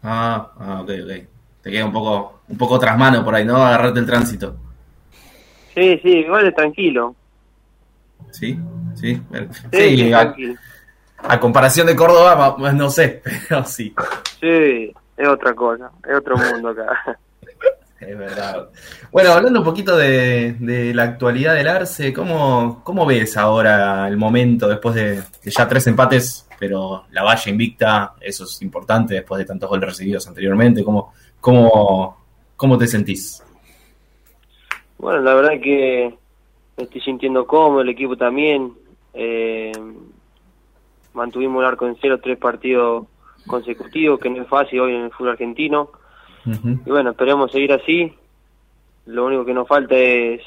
[0.02, 1.12] Ah, ah, ok, ok.
[1.62, 3.56] Te queda un poco, un poco tras mano por ahí, ¿no?
[3.56, 4.56] Agarrarte el tránsito.
[5.74, 7.14] Sí, sí, igual es tranquilo.
[8.30, 8.58] ¿Sí?
[8.94, 9.20] Sí,
[9.72, 10.54] Sí, sí, a, tranquilo.
[11.18, 13.94] a comparación de Córdoba, no sé, pero sí.
[14.40, 17.18] Sí, es otra cosa, es otro mundo acá.
[18.06, 18.68] Es verdad.
[19.12, 24.68] Bueno, hablando un poquito de, la actualidad del Arce, ¿cómo, ¿cómo ves ahora el momento
[24.68, 29.44] después de, de ya tres empates, pero la valla invicta, eso es importante después de
[29.44, 30.82] tantos goles recibidos anteriormente?
[30.82, 32.16] ¿Cómo, cómo,
[32.56, 33.42] cómo te sentís?
[34.98, 36.14] Bueno, la verdad que
[36.76, 38.72] me estoy sintiendo cómodo, el equipo también.
[39.14, 39.72] Eh,
[41.12, 43.06] mantuvimos el arco en cero tres partidos
[43.46, 45.90] consecutivos, que no es fácil hoy en el fútbol argentino.
[46.44, 48.12] Y bueno, esperemos seguir así.
[49.06, 50.42] Lo único que nos falta es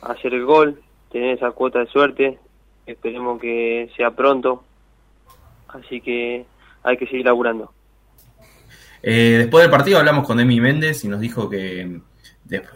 [0.00, 2.38] hacer el gol, tener esa cuota de suerte.
[2.86, 4.64] Esperemos que sea pronto.
[5.68, 6.44] Así que
[6.82, 7.72] hay que seguir laburando.
[9.02, 12.00] Eh, después del partido hablamos con Emi Méndez y nos dijo que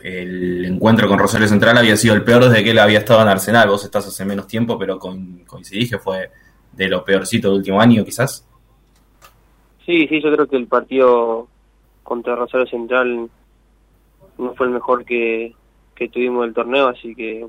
[0.03, 3.29] el encuentro con Rosario Central había sido el peor desde que él había estado en
[3.29, 3.69] Arsenal.
[3.69, 6.31] Vos estás hace menos tiempo, pero con, coincidís que fue
[6.73, 8.47] de lo peorcito del último año, quizás.
[9.85, 11.49] Sí, sí, yo creo que el partido
[12.07, 13.29] contra Rosario Central
[14.39, 15.53] no fue el mejor que,
[15.95, 17.47] que tuvimos del torneo, así que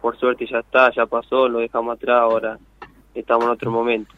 [0.00, 2.58] por suerte ya está, ya pasó, lo dejamos atrás, ahora
[3.14, 4.12] estamos en otro momento.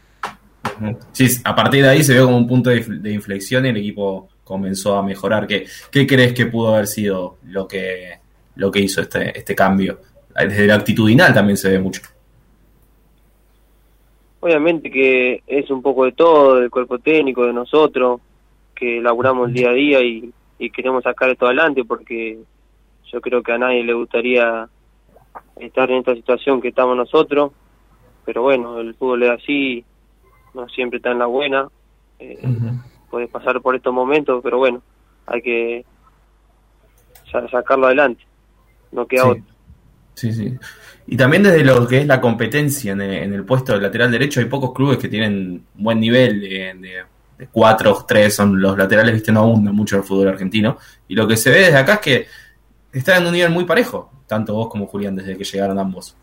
[1.11, 3.69] Sí, a partir de ahí se vio como un punto de, inf- de inflexión y
[3.69, 5.47] el equipo comenzó a mejorar.
[5.47, 8.19] ¿Qué, qué crees que pudo haber sido lo que,
[8.55, 9.99] lo que hizo este, este cambio?
[10.35, 12.01] Desde la actitudinal también se ve mucho.
[14.41, 18.19] Obviamente que es un poco de todo, del cuerpo técnico, de nosotros,
[18.75, 22.37] que laburamos el día a día y, y queremos sacar esto adelante porque
[23.11, 24.67] yo creo que a nadie le gustaría
[25.57, 27.51] estar en esta situación que estamos nosotros,
[28.25, 29.83] pero bueno, el fútbol es así,
[30.53, 31.67] no siempre está en la buena,
[32.19, 32.39] eh,
[33.09, 34.81] puedes pasar por estos momentos, pero bueno,
[35.27, 35.85] hay que
[37.31, 38.23] sa- sacarlo adelante,
[38.91, 39.29] no queda Sí.
[39.29, 39.43] otro.
[40.15, 40.53] Sí, sí.
[41.07, 44.09] Y también desde lo que es la competencia en el, en el puesto de lateral
[44.11, 47.03] derecho, hay pocos clubes que tienen buen nivel de, de,
[47.37, 50.77] de cuatro, tres, son los laterales, viste, no abundan mucho el fútbol argentino.
[51.07, 52.27] Y lo que se ve desde acá es que
[52.93, 56.15] están en un nivel muy parejo, tanto vos como Julián, desde que llegaron ambos.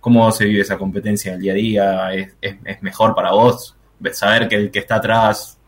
[0.00, 2.14] ¿Cómo se vive esa competencia en el día a día?
[2.14, 3.76] ¿Es, es, mejor para vos
[4.12, 5.58] saber que el que está atrás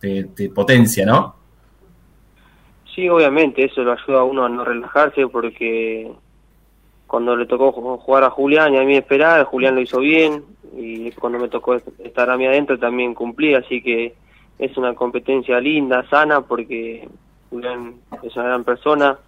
[0.00, 1.36] te, te potencia, no?
[2.94, 6.10] Sí, obviamente, eso lo ayuda a uno a no relajarse porque
[7.06, 10.44] cuando le tocó ju- jugar a Julián y a mí esperar, Julián lo hizo bien
[10.76, 14.14] y cuando me tocó estar a mí adentro también cumplí, así que
[14.58, 17.08] es una competencia linda, sana, porque
[17.50, 19.18] Julián es una gran persona,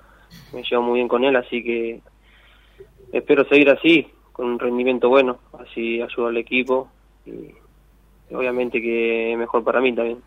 [0.53, 2.01] me llevo muy bien con él, así que
[3.13, 6.89] espero seguir así, con un rendimiento bueno, así ayudo al equipo
[7.25, 7.55] y
[8.35, 10.21] obviamente que es mejor para mí también.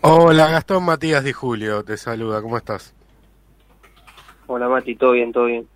[0.00, 2.94] Hola, Gastón Matías Di Julio, te saluda, ¿cómo estás?
[4.48, 5.66] Hola Mati, todo bien, todo bien.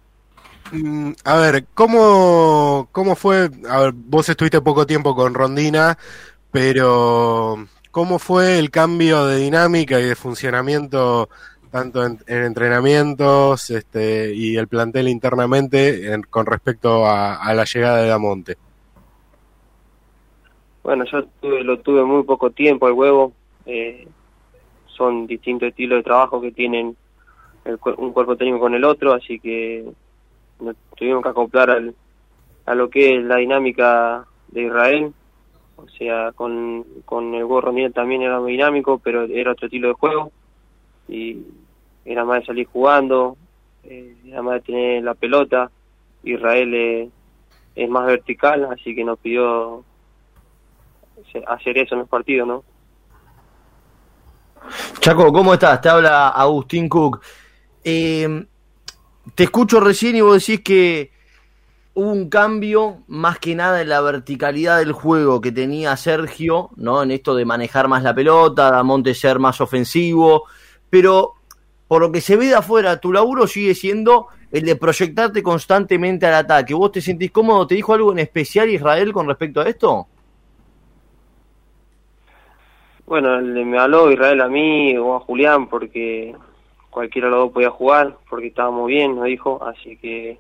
[0.73, 3.49] Mm, a ver, ¿cómo, ¿cómo fue?
[3.71, 5.97] A ver, vos estuviste poco tiempo con Rondina,
[6.51, 7.57] pero
[7.91, 11.29] ¿cómo fue el cambio de dinámica y de funcionamiento
[11.71, 17.65] tanto en, en entrenamientos este, y el plantel internamente en- con respecto a, a la
[17.65, 18.57] llegada de Damonte?
[20.83, 23.33] Bueno, yo tuve- lo tuve muy poco tiempo, el huevo.
[23.69, 24.07] eh,
[24.97, 26.97] son distintos estilos de trabajo que tienen
[27.65, 29.85] el un cuerpo técnico con el otro, así que
[30.61, 31.95] nos tuvimos que acoplar al,
[32.67, 35.13] a lo que es la dinámica de Israel.
[35.77, 39.89] O sea, con, con el huevo Rondinelli también era muy dinámico, pero era otro estilo
[39.89, 40.33] de juego.
[41.09, 41.43] Y
[42.05, 43.37] era más de salir jugando,
[43.85, 45.71] eh, era más de tener la pelota.
[46.23, 47.11] Israel eh,
[47.75, 49.85] es más vertical, así que nos pidió
[51.47, 52.65] hacer eso en los partidos, ¿no?
[55.01, 55.81] Chaco, ¿cómo estás?
[55.81, 57.21] Te habla Agustín Cook.
[57.85, 58.47] Eh,
[59.35, 61.11] te escucho recién y vos decís que
[61.95, 67.03] hubo un cambio más que nada en la verticalidad del juego que tenía Sergio, ¿no?
[67.03, 70.45] En esto de manejar más la pelota, Damonte ser más ofensivo,
[70.91, 71.33] pero
[71.89, 76.27] por lo que se ve de afuera, tu laburo sigue siendo el de proyectarte constantemente
[76.27, 76.75] al ataque.
[76.75, 77.67] ¿Vos te sentís cómodo?
[77.67, 80.07] ¿Te dijo algo en especial Israel con respecto a esto?
[83.07, 86.35] Bueno, le- me habló Israel a mí o a Julián porque
[86.97, 90.39] cualquiera de los dos podía jugar, porque estábamos bien, nos dijo, así que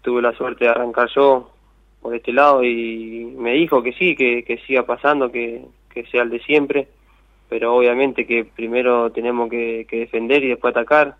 [0.00, 1.50] tuve la suerte de arrancar yo
[2.00, 5.64] por este lado y me dijo que sí, que, siga pasando, que,
[6.12, 6.86] sea el de siempre,
[7.48, 11.16] pero obviamente que primero tenemos que, que defender y después atacar,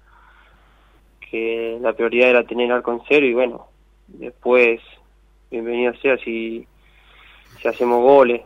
[1.28, 3.66] que la prioridad era tener arco en cero y bueno,
[4.06, 4.80] después
[5.50, 6.64] bienvenido sea si,
[7.60, 8.42] si hacemos goles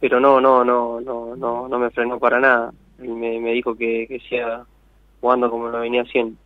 [0.00, 2.72] pero no, no, no, no, no, no me frenó para nada.
[3.04, 4.64] Él me, me dijo que, que siga
[5.20, 6.36] jugando como lo venía haciendo.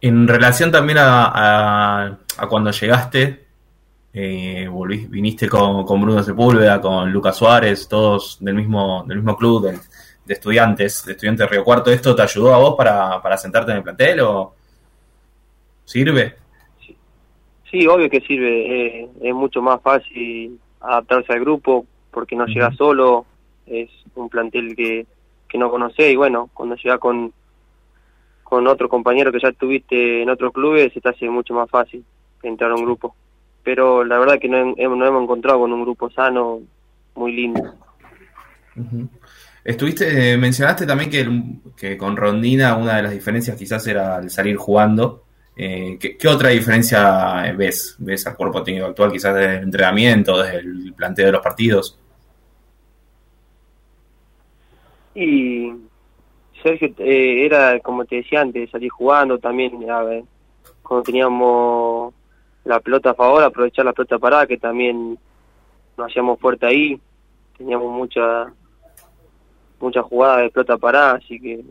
[0.00, 1.24] En relación también a,
[2.06, 3.46] a- a cuando llegaste,
[4.12, 9.36] eh, volví- viniste con, con Bruno Sepúlveda, con Lucas Suárez, todos del mismo, del mismo
[9.36, 9.78] club de,
[10.24, 11.90] de estudiantes, de estudiantes de Río Cuarto.
[11.90, 14.54] ¿Esto te ayudó a vos para, para sentarte en el plantel o
[15.84, 16.36] sirve?
[17.70, 22.72] Sí, obvio que sirve, eh, es mucho más fácil adaptarse al grupo porque no llega
[22.72, 23.26] solo,
[23.66, 25.06] es un plantel que,
[25.48, 27.32] que no conoce y bueno, cuando llega con,
[28.42, 32.04] con otro compañero que ya tuviste en otros clubes se te hace mucho más fácil
[32.42, 33.14] entrar a un grupo.
[33.62, 36.60] Pero la verdad que no, nos hemos encontrado con un grupo sano,
[37.16, 37.74] muy lindo.
[39.64, 41.28] Estuviste, eh, mencionaste también que,
[41.76, 45.24] que con Rondina una de las diferencias quizás era el salir jugando.
[45.56, 47.96] Eh, ¿qué, qué otra diferencia ves?
[47.98, 51.98] ¿Ves al cuerpo técnico actual quizás desde el entrenamiento, desde el planteo de los partidos?
[55.16, 55.72] Y
[56.62, 60.24] Sergio eh, era, como te decía antes, salir jugando también, a ver,
[60.82, 62.12] cuando teníamos
[62.64, 65.18] la pelota a favor, aprovechar la pelota parada, que también
[65.96, 67.00] nos hacíamos fuerte ahí,
[67.56, 68.52] teníamos mucha
[69.80, 71.64] mucha jugada de pelota parada, así que,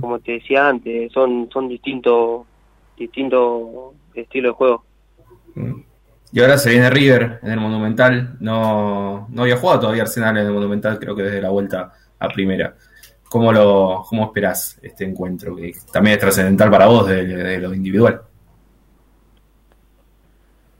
[0.00, 2.44] como te decía antes, son son distintos
[2.96, 4.84] distintos estilos de juego.
[6.32, 8.36] Y ahora se viene River en el Monumental.
[8.40, 11.92] No, no había jugado todavía Arsenal en el Monumental, creo que desde la vuelta
[12.24, 12.74] a primera.
[13.28, 15.56] ¿Cómo lo cómo esperás este encuentro?
[15.56, 18.20] Que también es trascendental para vos de, lo individual.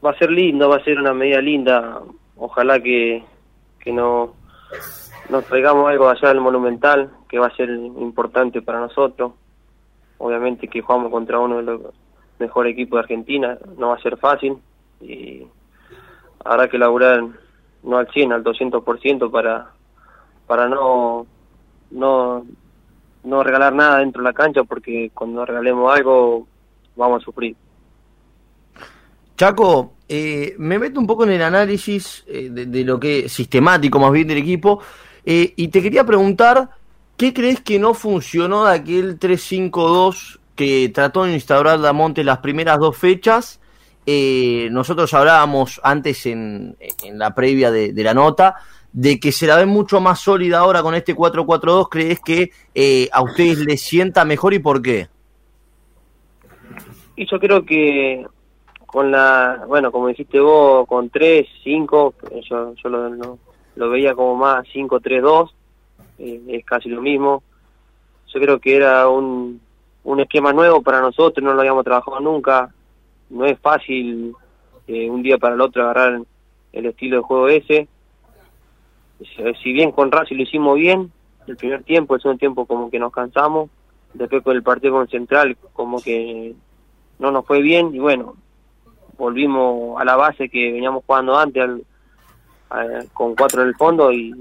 [0.05, 2.01] va a ser lindo, va a ser una medida linda.
[2.36, 3.24] Ojalá que,
[3.78, 4.34] que no,
[5.30, 9.32] nos traigamos algo allá del Monumental, que va a ser importante para nosotros.
[10.18, 11.80] Obviamente que jugamos contra uno de los
[12.38, 14.59] mejores equipos de Argentina, no va a ser fácil
[15.01, 15.47] y
[16.45, 17.24] habrá que laburar
[17.82, 19.70] no al 100, al 200% para,
[20.47, 21.26] para no,
[21.93, 22.45] no,
[23.24, 26.47] no regalar nada dentro de la cancha porque cuando regalemos algo
[26.97, 27.57] vamos a sufrir.
[29.36, 34.12] Chaco, eh, me meto un poco en el análisis eh, de, lo que sistemático más
[34.12, 34.80] bien del equipo
[35.24, 36.70] eh, y te quería preguntar
[37.16, 42.78] ¿qué crees que no funcionó de aquel 3-5-2 que trató de instaurar Damonte las primeras
[42.78, 43.61] dos fechas?
[44.05, 48.57] Eh, nosotros hablábamos antes en, en la previa de la nota
[48.93, 51.88] de que se la ve mucho más sólida ahora con este 4-4-2.
[51.90, 55.09] ¿Crees que eh, a ustedes les sienta mejor y por qué?
[57.16, 58.26] Y yo creo que
[58.86, 62.14] con la, bueno, como dijiste vos, con 3, 5,
[62.49, 62.88] yo, yo
[63.76, 65.55] lo, veía como más 5, 3, 2,
[66.18, 67.43] eh, es casi lo mismo.
[68.32, 69.61] Yo creo que era un,
[70.05, 72.72] un esquema nuevo para nosotros, no lo habíamos trabajado nunca,
[73.30, 74.34] no es fácil
[74.86, 76.20] eh, un día para el otro agarrar
[76.72, 77.88] el estilo de juego ese.
[79.62, 81.12] Si- bien con Racing lo hicimos bien,
[81.47, 83.70] el primer tiempo, el segundo tiempo como que nos cansamos,
[84.14, 86.55] después con el partido con Central como que
[87.18, 88.37] no nos fue bien y bueno,
[89.18, 91.85] volvimos a la base que veníamos jugando antes al-
[93.12, 94.33] con cuatro en el fondo y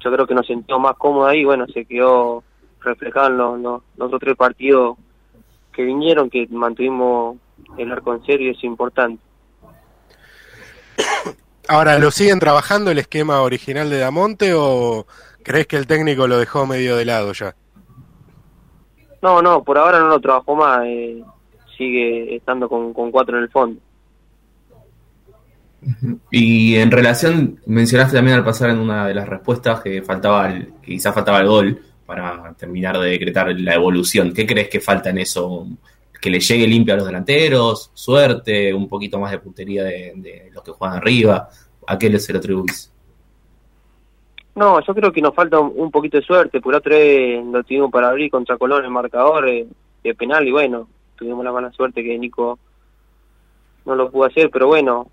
[0.00, 2.42] yo creo que nos sentimos más cómodos ahí, bueno, se quedó
[2.80, 4.96] reflejado en los, los- los otros tres partidos
[5.72, 7.36] que vinieron, que mantuvimos
[7.78, 9.22] el arco en serio es importante.
[11.68, 15.06] Ahora, ¿lo siguen trabajando el esquema original de Damonte o
[15.42, 17.54] crees que el técnico lo dejó medio de lado ya?
[19.22, 21.22] No, no, por ahora no lo trabajó más, eh,
[21.76, 23.80] sigue estando con, con cuatro en el fondo.
[26.30, 30.66] Y en relación, mencionaste también al pasar en una de las respuestas que faltaba el,
[30.80, 34.32] que quizás faltaba el gol para terminar de decretar la evolución.
[34.32, 35.66] ¿Qué crees que falta en eso?
[36.22, 37.90] ¿Que le llegue limpio a los delanteros?
[37.92, 38.72] ¿Suerte?
[38.72, 41.50] ¿Un poquito más de puntería de, de los que juegan arriba?
[41.86, 42.92] ¿A qué se lo atribuís?
[44.54, 47.90] No, yo creo que nos falta un, poquito de suerte, por otra vez lo tuvimos
[47.90, 49.66] para abrir contra Colón el marcador eh,
[50.04, 52.58] de penal y bueno, tuvimos la mala suerte que Nico
[53.86, 55.08] no lo pudo hacer, pero bueno,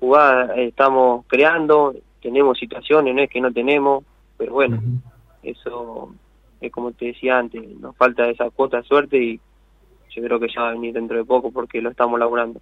[0.00, 4.04] jugada eh, estamos creando, tenemos situaciones, no es que no tenemos,
[4.38, 4.80] pero bueno,
[5.42, 6.14] eso
[6.58, 9.40] es como te decía antes, nos falta esa cuota de suerte y
[10.14, 12.60] yo creo que ya va a venir dentro de poco porque lo estamos laburando.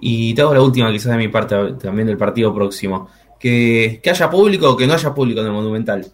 [0.00, 3.08] Y te hago la última, quizás de mi parte, también del partido próximo.
[3.38, 6.04] Que, que haya público o que no haya público en el Monumental.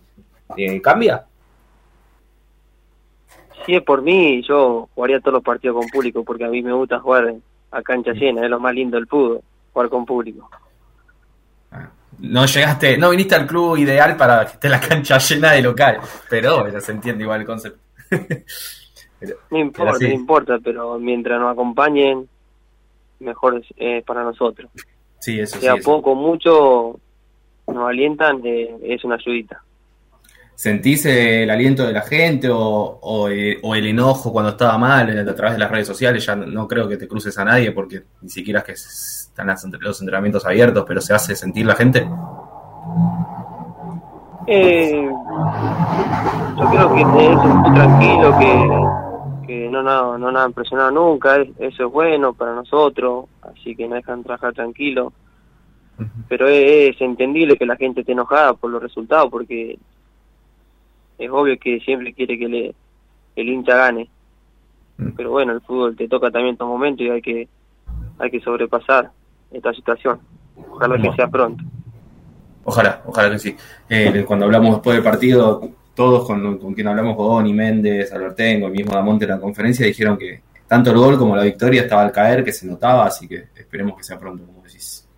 [0.57, 1.25] Eh, ¿Cambia?
[3.65, 6.73] Si es por mí, yo jugaría todos los partidos con público porque a mí me
[6.73, 7.35] gusta jugar
[7.71, 9.41] a cancha llena, es lo más lindo del fútbol,
[9.73, 10.51] jugar con público.
[12.19, 15.99] No llegaste, no viniste al club ideal para que esté la cancha llena de local,
[16.29, 17.81] pero bueno, se entiende igual el concepto.
[19.51, 22.29] No importa, no importa, pero mientras nos acompañen,
[23.21, 24.71] mejor es eh, para nosotros.
[25.19, 25.63] Sí, eso sí.
[25.63, 25.85] sea eso.
[25.85, 26.99] poco, mucho,
[27.67, 29.63] nos alientan, eh, es una ayudita.
[30.55, 34.79] ¿Sentís eh, el aliento de la gente o, o, eh, o el enojo cuando estaba
[34.79, 36.25] mal a través de las redes sociales?
[36.25, 39.49] Ya no, creo que te cruces a nadie porque ni siquiera es que están
[39.81, 42.07] los entrenamientos abiertos, pero se hace sentir la gente.
[44.47, 45.11] Eh,
[46.57, 48.89] yo creo que es muy tranquilo, que,
[49.47, 53.75] que no, no, no nos han presionado nunca, es- eso es bueno para nosotros, así
[53.77, 55.13] que nos dejan trabajar tranquilo.
[56.29, 59.79] Pero es, es entendible que la gente esté enojada por los resultados, porque
[61.19, 62.75] es obvio que siempre quiere que le,
[63.37, 64.09] el hincha gane.
[65.17, 67.49] Pero bueno, el fútbol te toca también en estos momentos y hay que,
[68.19, 69.11] hay que sobrepasar
[69.53, 70.21] esta situación.
[70.71, 71.63] Ojalá que sea pronto.
[72.65, 73.57] Ojalá, ojalá que sí.
[73.89, 75.61] Eh, cuando hablamos después del partido,
[75.95, 80.17] todos con, con quien hablamos, Godoni, Méndez, Albertengo, el mismo Damonte en la conferencia, dijeron
[80.19, 83.49] que tanto el gol como la victoria estaba al caer, que se notaba, así que
[83.55, 85.09] esperemos que sea pronto, como decís.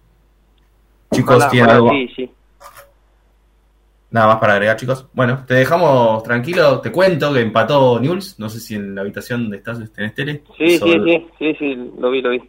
[1.12, 1.90] Chicos, Ojalá, ¿tienen ojalá, algo?
[1.90, 2.30] sí, sí.
[4.10, 5.06] Nada más para agregar, chicos.
[5.12, 6.80] Bueno, te dejamos tranquilo.
[6.80, 8.38] Te cuento que empató Newell's.
[8.38, 10.42] No sé si en la habitación donde estás tenés tele.
[10.56, 12.40] Sí, sí, sí, sí, sí, lo vi, lo vi.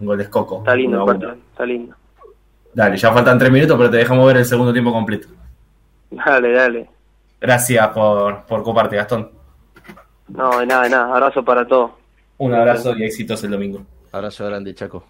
[0.00, 0.58] Un gol de Escoco.
[0.58, 1.96] Está lindo partido, está lindo.
[2.74, 5.28] Dale, ya faltan tres minutos, pero te dejamos ver el segundo tiempo completo.
[6.10, 6.88] Dale, dale.
[7.40, 9.30] Gracias por, por coparte, Gastón.
[10.28, 11.14] No, de nada, de nada.
[11.14, 11.92] Abrazo para todos.
[12.38, 13.84] Un abrazo y éxitos el domingo.
[14.12, 15.04] Abrazo grande, Chaco.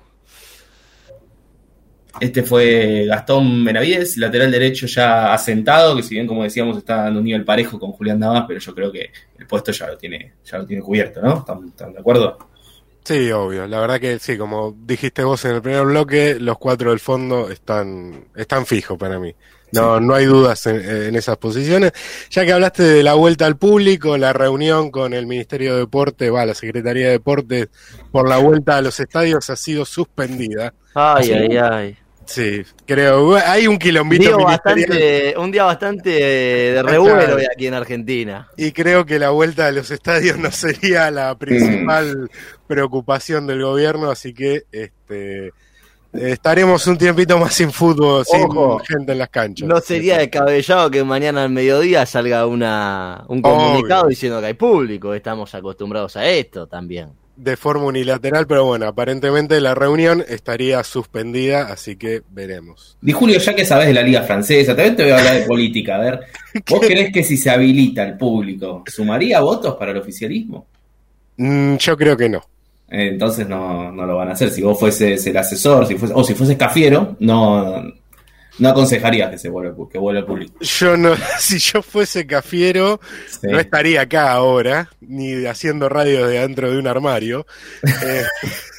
[2.20, 7.16] Este fue Gastón Benavides, lateral derecho ya asentado, que si bien como decíamos está en
[7.16, 10.34] un nivel parejo con Julián Navas, pero yo creo que el puesto ya lo tiene,
[10.44, 11.38] ya lo tiene cubierto, ¿no?
[11.38, 12.38] ¿Están, están de acuerdo?
[13.04, 13.66] Sí, obvio.
[13.68, 17.48] La verdad que sí, como dijiste vos en el primer bloque, los cuatro del fondo
[17.50, 19.34] están, están fijos para mí.
[19.72, 21.92] No, no hay dudas en, en esas posiciones.
[22.30, 26.30] Ya que hablaste de la vuelta al público, la reunión con el Ministerio de Deporte,
[26.30, 27.68] va, la Secretaría de Deportes
[28.10, 30.72] por la vuelta a los estadios ha sido suspendida.
[30.94, 31.96] Ay, ay, ay.
[32.24, 33.36] Sí, creo.
[33.36, 38.48] Hay un quilombito Día bastante, un día bastante de revuelo hoy aquí en Argentina.
[38.54, 41.38] Y creo que la vuelta a los estadios no sería la Mm.
[41.38, 42.30] principal
[42.66, 45.52] preocupación del gobierno, así que este
[46.20, 48.80] estaremos un tiempito más sin fútbol, Ojo.
[48.80, 49.68] sin gente en las canchas.
[49.68, 54.10] No sería descabellado que mañana al mediodía salga una, un comunicado Obvio.
[54.10, 55.14] diciendo que hay público.
[55.14, 57.08] Estamos acostumbrados a esto también.
[57.36, 62.96] De forma unilateral, pero bueno, aparentemente la reunión estaría suspendida, así que veremos.
[63.00, 65.46] Di Julio, ya que sabes de la liga francesa, también te voy a hablar de
[65.46, 65.94] política.
[65.94, 66.20] A ver,
[66.68, 70.66] ¿vos crees que si se habilita el público, sumaría votos para el oficialismo?
[71.36, 72.42] Mm, yo creo que no.
[72.90, 74.50] Entonces no, no lo van a hacer.
[74.50, 77.82] Si vos fueses el asesor, si fuese, o si fueses Cafiero, no,
[78.58, 80.54] No aconsejarías que se vuelva, que vuelva al público.
[80.60, 83.46] Yo no, si yo fuese cafiero, Sí.
[83.46, 87.46] no estaría acá ahora, ni haciendo radio de dentro de un armario.
[87.84, 88.24] Eh,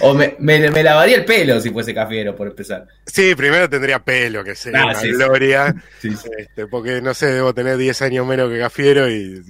[0.00, 2.86] O me, me- me lavaría el pelo si fuese cafiero, por empezar.
[3.06, 5.74] sí, primero tendría pelo, que sería Ah, una sí, gloria.
[6.00, 6.28] Sí, sí.
[6.38, 9.42] Este, porque no sé, debo tener 10 años menos que Cafiero y,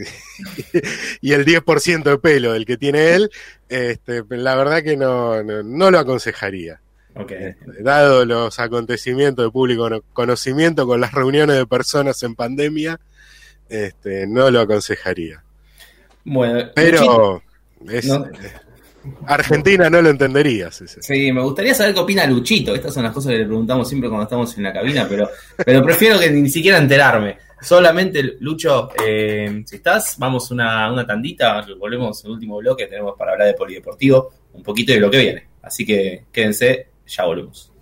[1.20, 3.30] y el 10% de pelo del que tiene él,
[3.68, 6.80] este, la verdad que no, no, no lo aconsejaría.
[7.16, 7.32] Ok.
[7.80, 12.98] Dado los acontecimientos de público no- conocimiento con las reuniones de personas en pandemia,
[13.68, 15.42] este, no lo aconsejaría.
[16.24, 17.42] Bueno, Pero
[17.88, 18.26] es- No.
[19.26, 20.70] Argentina no lo entendería.
[20.70, 21.00] sí, sí.
[21.00, 22.74] Sí, me gustaría saber qué opina Luchito.
[22.74, 25.28] Estas son las cosas que le preguntamos siempre cuando estamos en la cabina, pero,
[25.64, 27.38] pero prefiero que ni siquiera enterarme.
[27.60, 33.32] Solamente, Lucho, eh, si estás, vamos una, una tandita, volvemos al último bloque, tenemos para
[33.32, 35.48] hablar de polideportivo, un poquito de lo que viene.
[35.62, 37.72] Así que quédense, ya volvemos.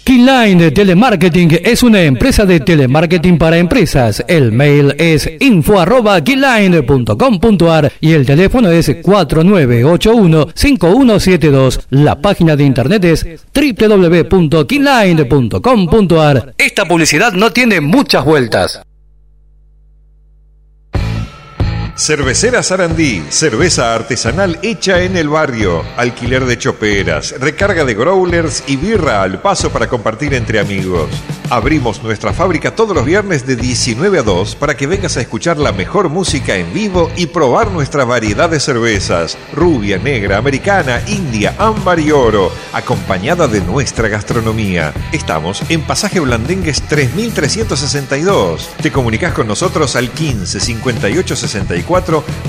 [0.05, 4.25] Keyline Telemarketing es una empresa de telemarketing para empresas.
[4.27, 11.83] El mail es info arroba keyline.com.ar y el teléfono es 4981-5172.
[11.91, 13.25] La página de internet es
[13.55, 16.55] www.keyline.com.ar.
[16.59, 18.83] Esta publicidad no tiene muchas vueltas.
[21.95, 28.77] Cervecera Sarandí, cerveza artesanal hecha en el barrio, alquiler de choperas, recarga de growlers y
[28.77, 31.11] birra al paso para compartir entre amigos.
[31.51, 35.59] Abrimos nuestra fábrica todos los viernes de 19 a 2 para que vengas a escuchar
[35.59, 41.55] la mejor música en vivo y probar nuestra variedad de cervezas, rubia, negra, americana, india,
[41.59, 44.95] ámbar y oro, acompañada de nuestra gastronomía.
[45.13, 48.71] Estamos en Pasaje Blandengues 3362.
[48.81, 51.82] Te comunicas con nosotros al 15 58 64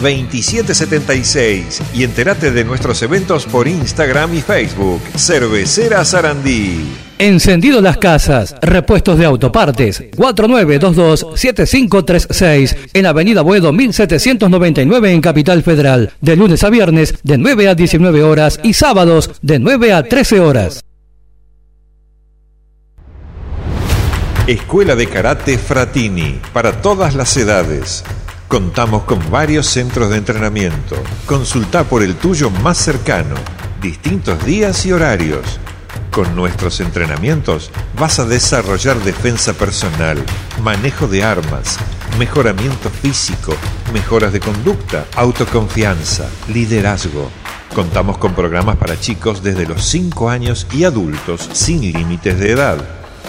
[0.01, 5.01] 27 76 y entérate de nuestros eventos por Instagram y Facebook.
[5.15, 6.86] Cervecera Sarandí.
[7.19, 16.36] Encendido las casas, repuestos de autopartes, 4922-7536, en Avenida Buedo 1799 en Capital Federal, de
[16.36, 20.84] lunes a viernes de 9 a 19 horas y sábados de 9 a 13 horas.
[24.47, 28.03] Escuela de Karate Fratini, para todas las edades.
[28.54, 30.95] Contamos con varios centros de entrenamiento.
[31.26, 33.34] Consulta por el tuyo más cercano,
[33.82, 35.60] distintos días y horarios.
[36.12, 40.24] Con nuestros entrenamientos vas a desarrollar defensa personal,
[40.62, 41.80] manejo de armas,
[42.20, 43.56] mejoramiento físico,
[43.91, 47.32] mejoras de conducta, autoconfianza, liderazgo.
[47.74, 52.78] Contamos con programas para chicos desde los 5 años y adultos sin límites de edad.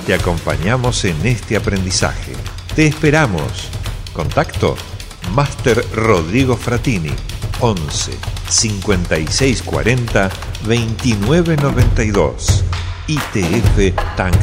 [0.07, 2.35] Te acompañamos en este aprendizaje.
[2.77, 3.71] Te esperamos.
[4.13, 4.77] Contacto
[5.31, 7.13] Máster Rodrigo Fratini
[7.61, 8.19] 11
[8.49, 10.31] 56 40
[10.65, 12.65] 29 92
[13.07, 14.35] ITF Tank.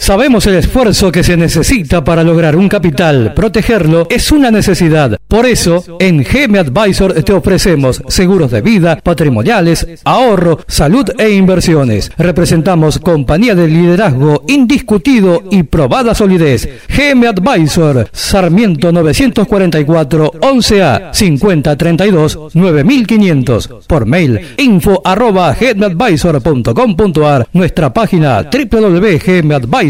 [0.00, 3.34] Sabemos el esfuerzo que se necesita para lograr un capital.
[3.34, 5.18] Protegerlo es una necesidad.
[5.28, 12.10] Por eso, en GM Advisor te ofrecemos seguros de vida, patrimoniales, ahorro, salud e inversiones.
[12.16, 16.66] Representamos compañía de liderazgo indiscutido y probada solidez.
[16.88, 23.68] GM Advisor, Sarmiento 944 11A 5032 9500.
[23.86, 25.54] Por mail info arroba.
[27.52, 28.48] Nuestra página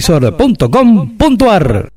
[0.01, 1.91] www.gmadvisor.com.ar.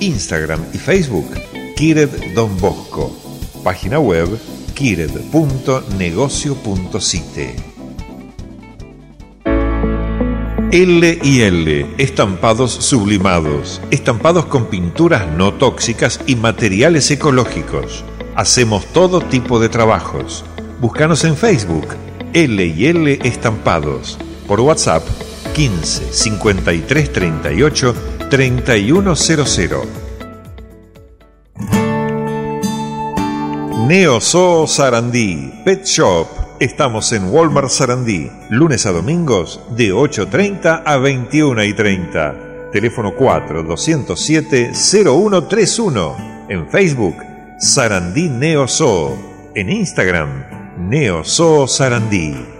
[0.00, 1.34] Instagram y Facebook
[1.76, 3.14] Kired Don Bosco.
[3.62, 4.38] Página web
[4.74, 7.70] kired.negocio.cite.
[10.72, 18.04] L y L, estampados sublimados, estampados con pinturas no tóxicas y materiales ecológicos.
[18.36, 20.44] Hacemos todo tipo de trabajos.
[20.80, 21.88] Búscanos en Facebook,
[22.32, 24.16] L y L Estampados.
[24.46, 25.02] Por WhatsApp,
[25.52, 27.94] 15 53 38
[28.30, 30.10] 3100.
[33.86, 36.28] Neoso Sarandí, Pet Shop.
[36.60, 42.70] Estamos en Walmart Sarandí, lunes a domingos de 8.30 a 21.30.
[42.70, 46.46] Teléfono 4 207 0131.
[46.48, 47.16] En Facebook,
[47.58, 49.18] Sarandí Neoso.
[49.56, 50.44] En Instagram,
[50.78, 52.59] Neoso Sarandí.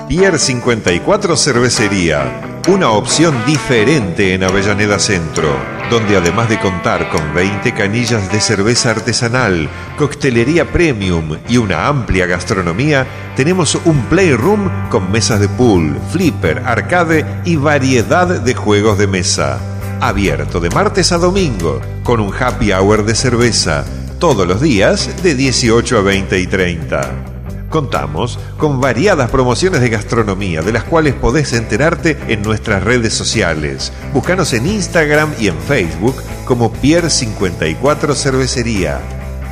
[0.08, 5.50] Pier 54 Cervecería, una opción diferente en Avellaneda Centro,
[5.90, 12.28] donde además de contar con 20 canillas de cerveza artesanal, coctelería premium y una amplia
[12.28, 19.08] gastronomía, tenemos un playroom con mesas de pool, flipper, arcade y variedad de juegos de
[19.08, 19.58] mesa.
[20.02, 23.84] Abierto de martes a domingo, con un happy hour de cerveza,
[24.20, 27.35] todos los días de 18 a 20 y 30.
[27.70, 33.92] Contamos con variadas promociones de gastronomía, de las cuales podés enterarte en nuestras redes sociales.
[34.14, 39.00] Búscanos en Instagram y en Facebook como Pier54 Cervecería.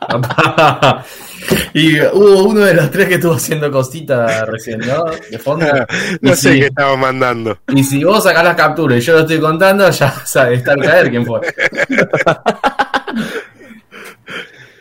[1.74, 5.04] y hubo uno de los tres que estuvo haciendo cosita recién, ¿no?
[5.30, 5.66] De fondo.
[6.20, 7.58] No Y sé si- qué estamos mandando.
[7.68, 10.82] Y si vos sacás las capturas y yo lo estoy contando, ya sabes, está al
[10.82, 11.40] caer quién fue.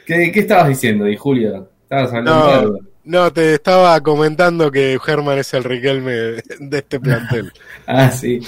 [0.05, 1.69] ¿Qué, ¿Qué estabas diciendo, Di Julio?
[1.83, 2.79] Estabas hablando de No, algo.
[3.05, 7.51] no, te estaba comentando que Germán es el Riquelme de este plantel.
[7.85, 8.39] Ah, sí.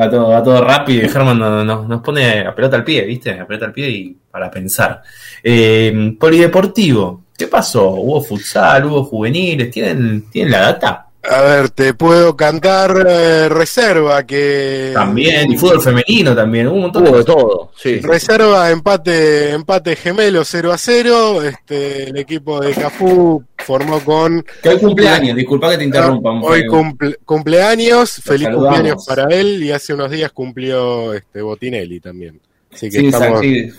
[0.00, 3.04] Va todo, va todo rápido y Germán no- no- nos pone a pelota al pie,
[3.04, 3.30] ¿viste?
[3.38, 5.02] A pelota al pie y para pensar.
[5.42, 7.90] Eh, polideportivo, ¿qué pasó?
[7.90, 8.86] ¿Hubo futsal?
[8.86, 9.70] ¿Hubo juveniles?
[9.70, 11.06] ¿Tienen, ¿tienen la data?
[11.22, 16.80] A ver, te puedo cantar eh, reserva que También, y fútbol femenino también, hubo un
[16.82, 17.96] montón Hubo de todo, sí.
[18.00, 21.42] Reserva, empate, empate gemelo 0 a 0.
[21.42, 24.44] Este, el equipo de Cafú formó con.
[24.62, 26.30] Que hoy cumpleaños, disculpa que te interrumpa.
[26.40, 28.68] Hoy cumple- cumpleaños, feliz saludamos.
[28.76, 29.62] cumpleaños para él.
[29.62, 32.40] Y hace unos días cumplió este Botinelli también.
[32.72, 33.40] Así que Sí, estamos.
[33.40, 33.70] sí,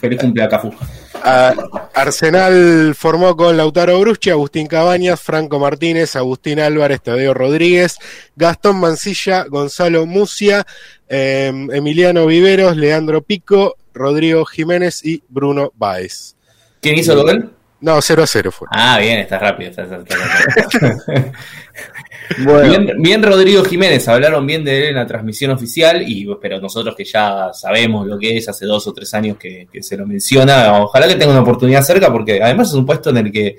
[0.00, 0.72] feliz cumpleaños, Cafú.
[1.22, 7.98] Arsenal formó con Lautaro Bruschi, Agustín Cabañas, Franco Martínez, Agustín Álvarez, Tadeo Rodríguez,
[8.36, 10.66] Gastón Mancilla, Gonzalo Mucia,
[11.08, 16.36] eh, Emiliano Viveros, Leandro Pico, Rodrigo Jiménez y Bruno Baez.
[16.80, 17.54] ¿Quién hizo el gol?
[17.80, 18.68] No, 0 a 0 fue.
[18.70, 19.70] Ah, bien, está rápido.
[19.70, 21.32] está- está- está rápido.
[22.44, 26.60] Bueno, Bien, bien Rodrigo Jiménez, hablaron bien de él en la transmisión oficial, y pero
[26.60, 29.96] nosotros que ya sabemos lo que es, hace dos o tres años que, que se
[29.96, 33.32] lo menciona, ojalá que tenga una oportunidad cerca, porque además es un puesto en el
[33.32, 33.58] que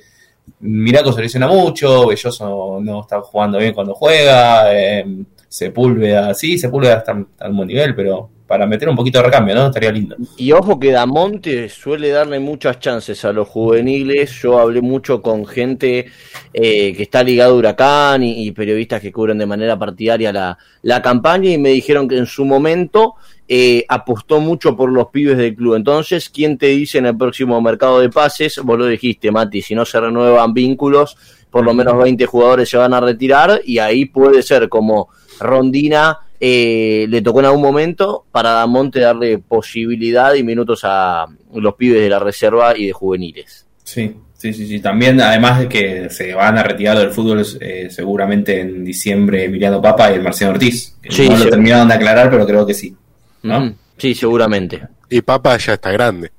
[0.61, 5.05] Miraco se lesiona mucho, Belloso no está jugando bien cuando juega, eh,
[5.49, 9.24] Sepúlveda, sí, Sepúlveda está, está a un buen nivel, pero para meter un poquito de
[9.24, 9.68] recambio, ¿no?
[9.68, 10.18] Estaría lindo.
[10.36, 14.30] Y ojo que Damonte suele darle muchas chances a los juveniles.
[14.41, 16.08] Yo hablé mucho con gente
[16.54, 21.02] eh, que está ligada a Huracán y, periodistas que cubren de manera partidaria la, la
[21.02, 23.16] campaña y me dijeron que en su momento
[23.47, 25.76] eh, apostó mucho por los pibes del club.
[25.76, 28.60] Entonces, ¿quién te dice en el próximo mercado de pases?
[28.62, 31.16] Vos lo dijiste, Mati, si no se renuevan vínculos,
[31.49, 35.08] por lo menos 20 jugadores se van a retirar y ahí puede ser como
[35.39, 41.76] Rondina eh, le tocó en algún momento para Damonte darle posibilidad y minutos a los
[41.76, 43.68] pibes de la reserva y de juveniles.
[43.84, 44.80] Sí, sí, sí, sí.
[44.80, 49.80] También, además de que se van a retirar del fútbol eh, seguramente en diciembre Emiliano
[49.80, 50.98] Papa y el Marciano Ortiz.
[51.08, 51.50] Sí, no lo sí.
[51.52, 52.96] terminaron de aclarar, pero creo que sí.
[53.44, 53.76] ¿no?
[53.98, 54.82] Sí, seguramente.
[55.12, 56.32] Y Papa ya está grande.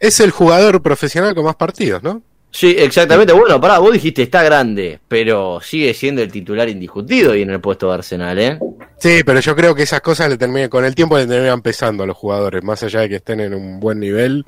[0.00, 2.22] Es el jugador profesional con más partidos, ¿no?
[2.50, 3.32] Sí, exactamente.
[3.32, 7.60] Bueno, pará, vos dijiste está grande, pero sigue siendo el titular indiscutido y en el
[7.60, 8.58] puesto de Arsenal, ¿eh?
[8.98, 12.04] Sí, pero yo creo que esas cosas le terminan, con el tiempo le terminan pesando
[12.04, 14.44] a los jugadores, más allá de que estén en un buen nivel.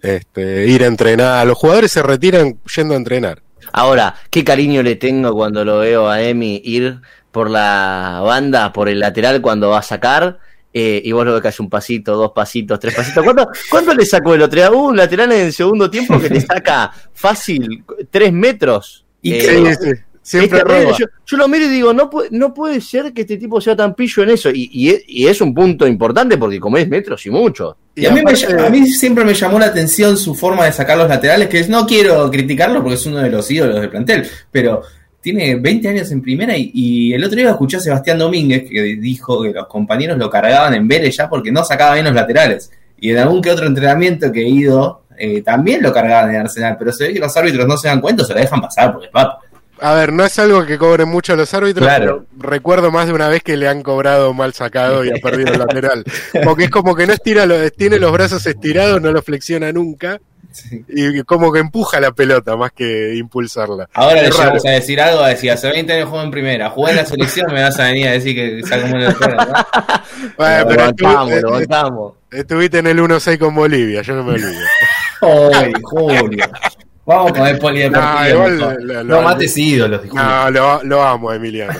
[0.00, 3.42] Este, ir a entrenar, los jugadores se retiran yendo a entrenar.
[3.72, 7.00] Ahora, qué cariño le tengo cuando lo veo a Emi ir
[7.30, 10.38] por la banda, por el lateral cuando va a sacar.
[10.80, 13.24] Eh, y vos lo ves que hace un pasito, dos pasitos, tres pasitos.
[13.24, 16.90] ¿Cuánto, cuánto le sacó el otro un lateral en el segundo tiempo que le saca
[17.12, 19.04] fácil tres metros.
[19.20, 19.64] Y Eh,
[20.22, 20.96] siempre es roba.
[20.98, 23.74] yo, yo lo miro y digo, no puede, no puede ser que este tipo sea
[23.74, 24.50] tan pillo en eso.
[24.50, 27.76] Y, y es, y es un punto importante porque comés metros y mucho.
[27.94, 30.66] Y a mí, me aparte- ll- a mí siempre me llamó la atención su forma
[30.66, 33.90] de sacar los laterales, que no quiero criticarlo porque es uno de los ídolos del
[33.90, 34.82] plantel, pero
[35.20, 38.80] tiene 20 años en primera y, y el otro día escuché a Sebastián Domínguez que
[38.96, 42.70] dijo que los compañeros lo cargaban en Vélez ya porque no sacaba bien los laterales.
[43.00, 46.76] Y en algún que otro entrenamiento que he ido, eh, también lo cargaban en Arsenal,
[46.78, 49.06] pero se ve que los árbitros no se dan cuenta, se la dejan pasar porque
[49.06, 49.44] es papo.
[49.80, 52.26] A ver, no es algo que cobren mucho los árbitros, Claro.
[52.36, 55.52] pero recuerdo más de una vez que le han cobrado mal sacado y ha perdido
[55.52, 56.04] el lateral.
[56.44, 60.20] Porque es como que no estira, los, tiene los brazos estirados, no los flexiona nunca.
[60.88, 63.88] Y como que empuja la pelota más que impulsarla.
[63.94, 66.70] Ahora le Es llegamos a decir algo, a decir, hace 20 años juego en primera,
[66.70, 69.34] jugué en la selección, me vas a venir a decir que saco mal el juego,
[69.34, 69.52] ¿no?
[70.36, 72.12] Bueno, lo pero lo bancamos.
[72.30, 74.60] estuviste en el 1-6 con Bolivia, yo no me olvido.
[75.54, 76.44] Ay, Julio.
[77.08, 78.48] Vamos con el polideportivo.
[78.48, 80.02] No, lo- lo- no mates ídolos.
[80.12, 81.78] No, lo, lo amo, Emiliano.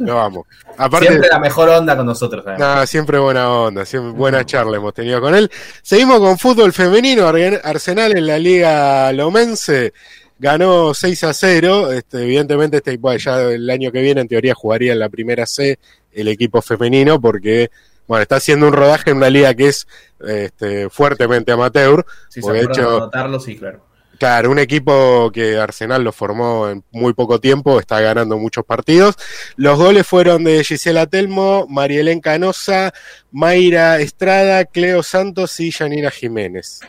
[0.00, 0.46] Lo amo.
[0.76, 2.44] Aparte, Siempre la mejor onda con nosotros.
[2.46, 2.76] además.
[2.80, 5.50] No, siempre buena onda, siempre buena charla hemos tenido con él.
[5.82, 9.94] Seguimos con fútbol femenino, Ar- Arsenal en la Liga Lomense
[10.38, 14.54] ganó 6 a 0, este, evidentemente este, bueno, ya el año que viene en teoría
[14.54, 15.78] jugaría en la primera C
[16.12, 17.70] el equipo femenino porque
[18.06, 19.88] bueno, está haciendo un rodaje en una liga que es
[20.20, 23.10] este, fuertemente amateur, Si se de hecho
[23.40, 23.85] sí, claro.
[24.18, 29.16] Claro, un equipo que Arsenal lo formó en muy poco tiempo, está ganando muchos partidos.
[29.56, 32.92] Los goles fueron de Gisela Telmo, Marielén Canosa,
[33.30, 36.80] Mayra Estrada, Cleo Santos y Janina Jiménez.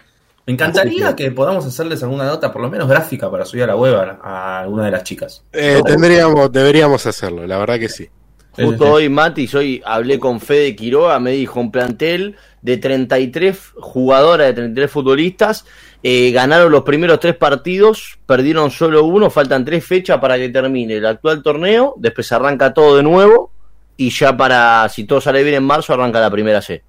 [0.45, 3.75] Me encantaría que podamos hacerles alguna nota, por lo menos gráfica, para subir a la
[3.75, 5.43] web a, a alguna de las chicas.
[5.51, 8.09] Eh, tendríamos, deberíamos hacerlo, la verdad que sí.
[8.57, 8.91] Justo Sí, sí.
[8.91, 14.53] hoy, Mati, hoy hablé con Fede Quiroga, me dijo un plantel de 33 jugadoras, de
[14.53, 15.65] 33 futbolistas,
[16.03, 20.95] eh, ganaron los primeros tres partidos, perdieron solo uno, faltan tres fechas para que termine
[20.95, 23.51] el actual torneo, después arranca todo de nuevo
[23.95, 26.83] y ya para, si todo sale bien en marzo, arranca la primera C.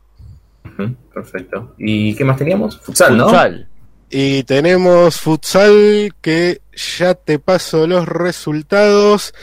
[1.12, 1.74] Perfecto.
[1.78, 2.78] ¿Y qué más teníamos?
[2.78, 3.24] Futsal, ¿no?
[3.24, 3.68] Futsal.
[4.10, 6.60] Y tenemos futsal que
[6.96, 9.34] ya te paso los resultados.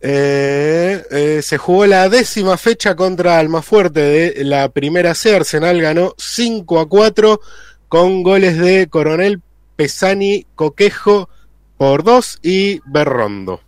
[0.00, 5.34] Eh, eh, se jugó la décima fecha contra Almafuerte de la primera C.
[5.34, 7.40] Arsenal ganó 5 a 4
[7.88, 9.40] con goles de Coronel
[9.74, 11.28] Pesani, Coquejo
[11.76, 13.60] por 2 y Berrondo.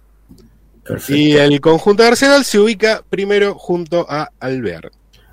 [0.85, 1.20] Perfecto.
[1.20, 4.91] Y el conjunto de Arsenal se ubica primero junto a Alvear.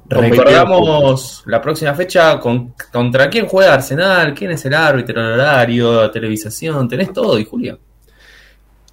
[0.07, 6.11] Recordamos la próxima fecha con, contra quién juega Arsenal, quién es el árbitro, el horario,
[6.11, 7.77] televisación, tenés todo, y Julia.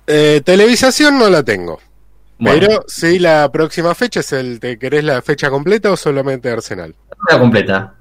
[0.06, 1.80] Eh, televisación no la tengo.
[2.42, 4.58] Bueno, Pero sí, la próxima fecha es el.
[4.58, 6.92] ¿Te querés la fecha completa o solamente Arsenal?
[7.30, 7.94] la completa.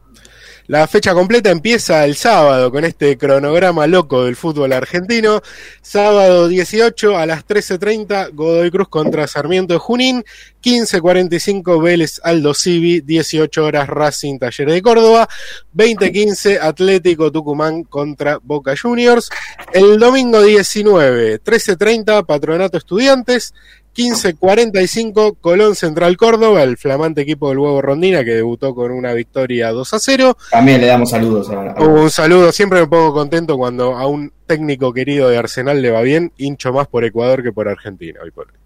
[0.65, 5.41] La fecha completa empieza el sábado con este cronograma loco del fútbol argentino.
[5.81, 10.23] Sábado 18 a las 13.30, Godoy Cruz contra Sarmiento de Junín.
[10.63, 13.01] 15.45, Vélez Aldo Civi.
[13.01, 15.27] 18 horas, Racing Talleres de Córdoba.
[15.75, 19.29] 20.15, Atlético Tucumán contra Boca Juniors.
[19.73, 23.53] El domingo 19, 13.30, Patronato Estudiantes.
[23.95, 29.71] 15.45, Colón Central Córdoba, el flamante equipo del Huevo Rondina que debutó con una victoria
[29.71, 30.37] 2 a 0.
[30.49, 34.31] También le damos saludos a, a- Un saludo, siempre me pongo contento cuando a un
[34.47, 38.31] técnico querido de Arsenal le va bien, hincho más por Ecuador que por Argentina hoy
[38.31, 38.53] por hoy.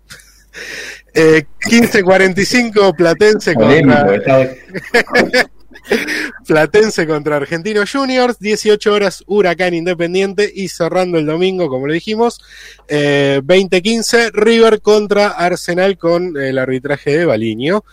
[1.18, 4.50] Eh, 15.45 Platense Polémico, contra,
[6.48, 12.42] Platense contra Argentino Juniors, 18 horas Huracán Independiente y cerrando el domingo, como lo dijimos,
[12.88, 17.84] eh, 20-15 River contra Arsenal con el arbitraje de Baliño.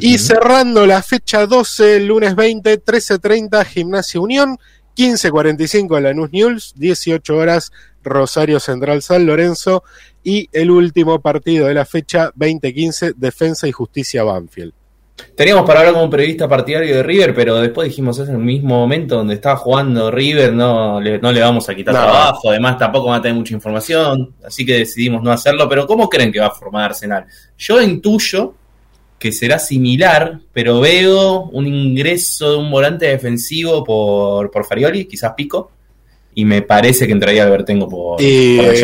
[0.00, 4.58] Y cerrando la fecha 12, lunes 20, 13.30 Gimnasia Unión,
[4.94, 7.72] 15.45 Lanús News, 18 horas
[8.02, 9.84] Rosario Central San Lorenzo
[10.22, 14.74] y el último partido de la fecha 20-15 Defensa y Justicia Banfield.
[15.34, 18.76] Teníamos para hablar con un periodista partidario de River, pero después dijimos, es el mismo
[18.78, 22.00] momento donde estaba jugando River, no le, no le vamos a quitar No.
[22.00, 26.08] trabajo, además tampoco van a tener mucha información, así que decidimos no hacerlo, pero ¿cómo
[26.08, 27.24] creen que va a formar Arsenal?
[27.56, 28.54] Yo intuyo
[29.18, 35.32] que será similar, pero veo un ingreso de un volante defensivo por, por Farioli, quizás
[35.36, 35.72] Pico,
[36.40, 38.74] y me parece que entraría Albertengo por, Y por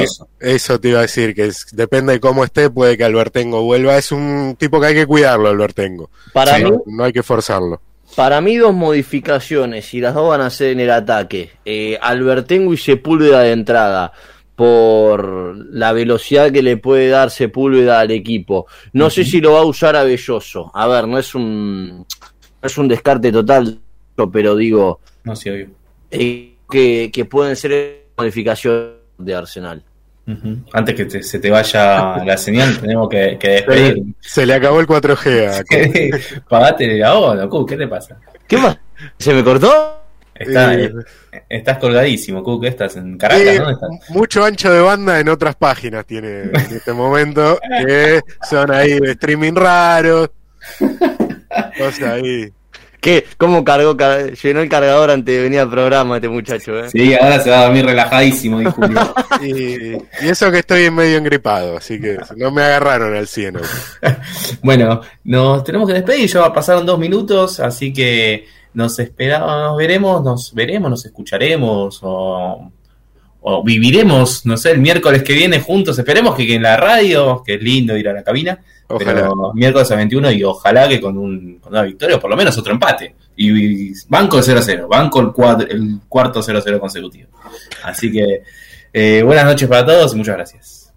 [0.41, 3.97] eso te iba a decir, que es- depende de cómo esté, puede que Albertengo vuelva.
[3.97, 6.11] Es un tipo que hay que cuidarlo, Albertengo.
[6.33, 7.81] Para Sí, mí- no, no hay que forzarlo.
[8.17, 11.51] Para mí dos modificaciones y las dos van a ser en el ataque.
[11.65, 14.13] Eh, Albertengo y Sepúlveda de entrada
[14.57, 18.67] por la velocidad que le puede dar Sepúlveda al equipo.
[18.93, 20.71] No sé si lo va a usar a Belloso.
[20.75, 23.79] A ver, no es un no es un descarte total,
[24.33, 25.69] pero digo No sé, obvio.
[26.11, 29.83] eh, que, que pueden ser modificaciones de Arsenal.
[30.72, 34.03] Antes que te- se te vaya la señal, tenemos que, que despedir.
[34.20, 35.49] Se le acabó el 4G.
[36.41, 38.18] a- Pagate la hora, Cook, ¿qué te pasa?
[38.49, 38.77] ¿Qué más?
[39.18, 40.01] ¿Se me cortó?
[40.35, 40.93] Está- Eh,
[41.49, 42.97] estás colgadísimo, Cook, ¿qué estás?
[42.97, 43.47] ¿En Caracas?
[43.47, 43.91] Eh, ¿Dónde estás?
[44.11, 48.20] mucho ancho de banda en otras páginas tiene en este momento, que
[48.51, 50.31] son ahí de streaming raros.
[51.79, 52.49] Cosas ahí.
[53.05, 53.27] ¿Qué?
[53.37, 56.79] ¿Cómo cargó, car- llenó el cargador antes de venir al programa este muchacho?
[56.83, 56.89] Eh?
[56.89, 59.15] Sí, ahora se va a dormir relajadísimo, dijo Julio.
[59.43, 63.59] Y, y eso que estoy medio engripado, así que no me agarraron al 100.
[64.63, 70.23] Bueno, nos tenemos que despedir, ya pasaron dos minutos, así que nos esperamos, nos veremos,
[70.25, 72.73] nos veremos, nos escucharemos o,
[73.47, 75.99] o viviremos, no sé, el miércoles que viene juntos.
[75.99, 79.12] Esperemos que, que en la radio, que es lindo ir a la cabina, Ojalá.
[79.12, 82.36] pero miércoles a 21 y ojalá que con, un, con una victoria o por lo
[82.36, 83.14] menos otro empate.
[83.36, 87.28] Y, y banco de 0-0, banco el, el cuarto 0-0 consecutivo.
[87.84, 88.42] Así que
[88.92, 90.92] eh, buenas noches para todos y muchas gracias.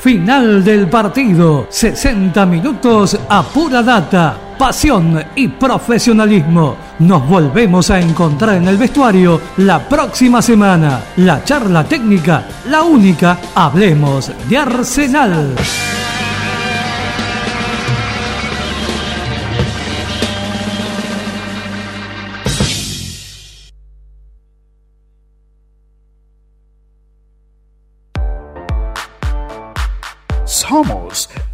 [0.00, 1.66] Final del partido.
[1.68, 6.76] 60 minutos a pura data, pasión y profesionalismo.
[6.98, 11.00] Nos volvemos a encontrar en el vestuario la próxima semana.
[11.16, 15.54] La charla técnica, la única, hablemos de Arsenal.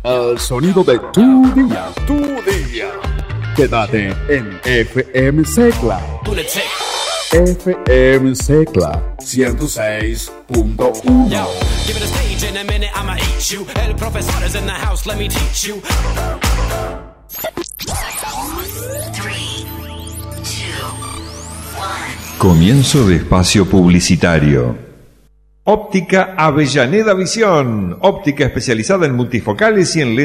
[0.03, 2.19] El sonido de tu día, tu
[2.51, 2.91] día.
[3.57, 6.01] Quédate en FM Secla.
[7.33, 11.31] FM Secla 106.1.
[11.31, 11.47] Yo,
[11.87, 13.67] give it a stage in a minute, I'ma eat you.
[13.77, 15.81] El professor is in the house, let me teach you.
[22.39, 24.77] Comienzo de espacio publicitario.
[25.67, 27.97] Óptica Avellaneda Visión.
[28.01, 30.23] Óptica especializada en multifocales y en lentes.